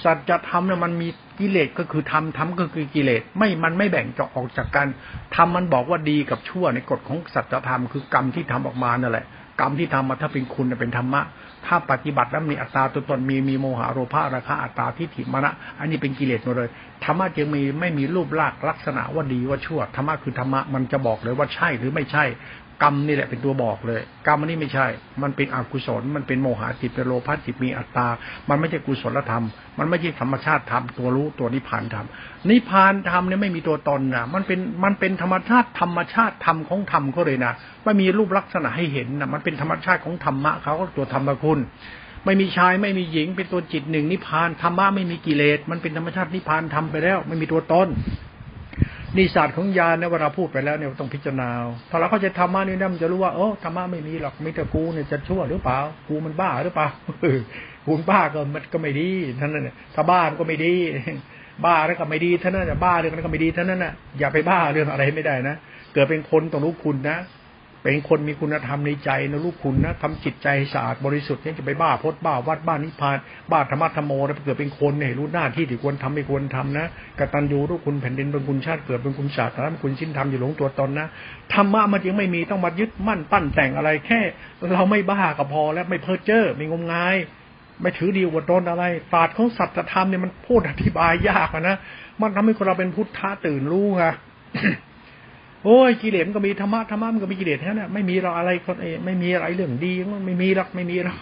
[0.03, 1.07] สัจธรรมเนี่ยมันมี
[1.39, 4.87] กิเลสก็คือธรรมธรรมก็คือกิเลสไม่มันไม่แบ่งจะออกจากกัน
[5.35, 9.25] ธรรมมันบอกว่าดีกับชั่วในกฎของสัจธรรมคือกรรมที่ทำออกมานั่นแหละ
[9.61, 11.21] กรรมที่ทำมาถ้าเป็นคุณเป็นธรรมะ
[11.67, 16.69] ถ้าปฏิบัติแล้วมีอัตตาตัวตนมีมีโมหะโรภาราคะอัตตาทิฏฐิมรณะอันนี้เป็นกิเลสหมดเลย
[17.03, 22.25] ธรรมะจึงมีไม่มีรูปลักษณ์ลักษณะว่าดีว่าชั่วธรรมะคือธรรมะมันจะบอกเลยว่าใช่หรือไม่ใช่
[22.83, 24.87] กรรมนี่แหละเป็นตัวบอกเลย กรรมอันนี้ไม่ใช่
[25.23, 28.07] มันเป็นอกุศล มันเป็นโมหะจิตเป็นโลภะจิตมีอัตตา
[28.49, 29.45] มันไม่ใช่กุศลธรรม
[29.77, 32.07] มันไม่ใช่ธรรมชาติธรรมตัวรู้ตัวนิพพานธรรม
[32.49, 41.59] นิพพานธรรมเนี่ยไม่มีตัวตนนะมันเป็นมันเป็นธรรมชาติธรรมชาติธรรมของธรรมก็เลยนะไม่มีรูปลักษณะให้เห็นนะมันเป็นธรรมชาติของธรรมะเขาก็ตัวธรรมคุณ
[42.27, 47.87] ไม่มีชายไม่มีหญิงเป็นตัวจิตหนึ่งนิพพานธรรมะไม่มีกิเลส มันเป็นธรรมชาตินิพพานทำไปแล้ว ไม่มีตัวตน
[49.15, 51.49] นี่ศาสตร์ของญาณเนี่ยเวลาพูดไปแล้วเนี่ยต้องพิจารณา
[51.89, 56.87] ถ้าเราเข้าใจธรรมะนี่นะมันจะรู้ว่าโอ้ธรรมะไม่มีหรอกมีแต่กูเนี่ยจะชั่วหรือเปล่ากูมันบ้าหรือเปล่า
[57.85, 59.09] กูบ้าก็มันก็ไม่ดี
[59.39, 60.73] ท่านนั้นถ้าบ้าก็ไม่ดี
[61.65, 65.55] บ้าแล้วก็ไม่ดีท่านนั้นบ้าเรื่องนั้นก็ไม่ดีท่านั้นน่ะอย่าไปบ้าเรื่องอะไรไม่ได้นะ
[65.93, 67.17] เกิดเป็นคนต้องรู้คุณนะ
[67.83, 73.17] เป็นคนมีคุณธรรมในใจนะลูกคุณนะทำจิตใจสะอาดบริสุทธิ์เนี่ยจะไปบ้าพดบ้าวัดบ้านนิพพาน
[73.51, 76.85] บ้าธรรมะธรรมโมแล้วเกิดเป็นคนเนี่ยรู้หน้าที่ที่ควรทำไม่ควรทำนะ
[77.19, 81.07] กตัญญูลูกคุณแผ่นดินเป็นคุณชาติเกิดเป็นคุณศาสตร์นะคุณชิ้นทำอยู่หลงตัวตนนะ
[81.53, 84.19] ธรรมะมันยังไม่มีต้องมายึดมั่นปั้นแต่งอะไรแค่
[84.73, 87.15] เราไม่บ้าก็พอแล้วไม่เพ้อเจ้อไม่งมงาย
[87.81, 91.75] ไม่ถือดีว่าตนอะไรศาสตร์ของสัจธรรมเนี่ยมันพูดอธิบายยากนะ
[92.21, 94.05] มันทำให้คนเราเป็นพุทธะตื่นรู้ไง
[95.67, 101.17] โอ้ยกิเลสมันก็มีธรรมะธรรมะมันก็มีกิเลสแค่นั้นไม่มีเราอะไรคนเอไม่มีอะไรเรื่องดีมันไม่มีหรอกไม่มีหรอก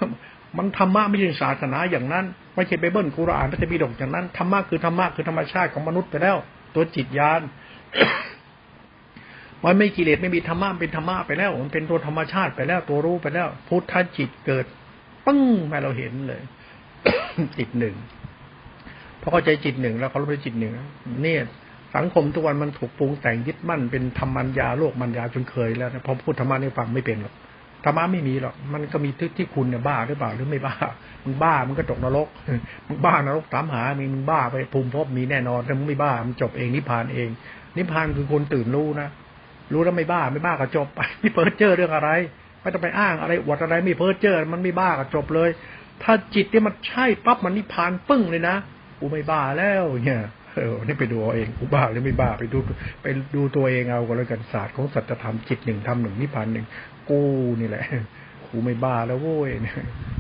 [0.58, 2.26] มันธรรมะไม่ใช่ศาสนาอย่างนั้น
[2.56, 6.38] ไม่ใช่ไปเบิ้ลกุรอานพระจะมีดกอย่างนั้นธรรมะคือธรรมะคือธรรมชาติของมนุษย์ไปแล้ว
[6.76, 7.42] ตัวจิตญาณ
[9.64, 14.66] มันไม่กิเลสไม่มีธรรมะเป็นธรรมะไปแล้ว มันเป็นตัวธรรมชาติไปแล้ว ตัวรู้ไปแล้ว พุทธจิตเกิด
[15.26, 15.42] ปึ้ง
[15.72, 16.42] มาเราเห็นเลย
[17.58, 17.96] จิตหนึ่ง
[19.22, 20.74] พอเข้าใจจิตหนึ่งแล้วเขารู้ไปจิตหนึ่ง
[21.24, 21.42] เนี่ย
[21.96, 27.34] สังคมทุกวันมันถูกปรุงแต่งยึดมั่นเป็นธรรมัญญาโลกมัญญาจนเคยแล้วนะพอพูดธรรมะนี่ฟังไม่เป็นหรอก
[27.86, 30.76] ธรรมะไม่มีหรอกมันก็มีที่ที่คุณเนี่ยบ้าหรือเปล่าหรือไม่บ้า
[31.24, 32.28] มึงบ้ามันก็ตกนรก
[32.88, 37.30] มึงบ้านรกถามหามีมึงบ้าไปภูมิภพมีแน่นอนแต่มึงไม่บ้ามันจบเองนิพพานเอง
[37.78, 39.10] นิพพานคือคนตื่นรู้นะ
[39.74, 42.10] รู้แล้วไม่บ้าไม่บ้าก็จบไปไม่เพ้อเจ้อเรื่องอะไร
[42.62, 45.50] ไม่ต้องไปอ้างอะไรอวดอะไรไม่เพ้อเจ้อมันไม่บ้าก็จบเลย
[46.04, 48.56] ถ้าจิตที่มันใช่ปั๊บมันนิพพานปึ้งเลยนะ
[49.00, 50.22] กูไม่บ้าแล้วเนี่ย
[50.56, 52.60] เออนี่ไปดูเอาเองกูบ้าหรือไม่บ้าไปดู
[53.02, 56.66] ไปดูตัวเองเอาก็แล้วกันศาสตร์ของสัจธรรมจิตหนึ่งธรรมหนึ่งนิพพานหนึ่ง
[57.10, 57.22] กู
[57.60, 57.86] นี่แหละ
[58.48, 59.50] กูไม่บ้าแล้วโว้ย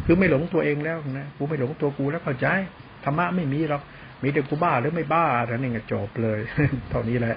[0.05, 2.47] คือไม่หลงตัวเองแล้วนะกูไม่หลงตัวกูแล้วเข้าใจ
[3.05, 3.81] ธรรมะไม่มีหรอก
[4.23, 6.39] มีแต่กูบ้าหรือไม่บ้าแล้วนี่ไงจบเลย
[6.89, 7.35] เท่านี้แหละ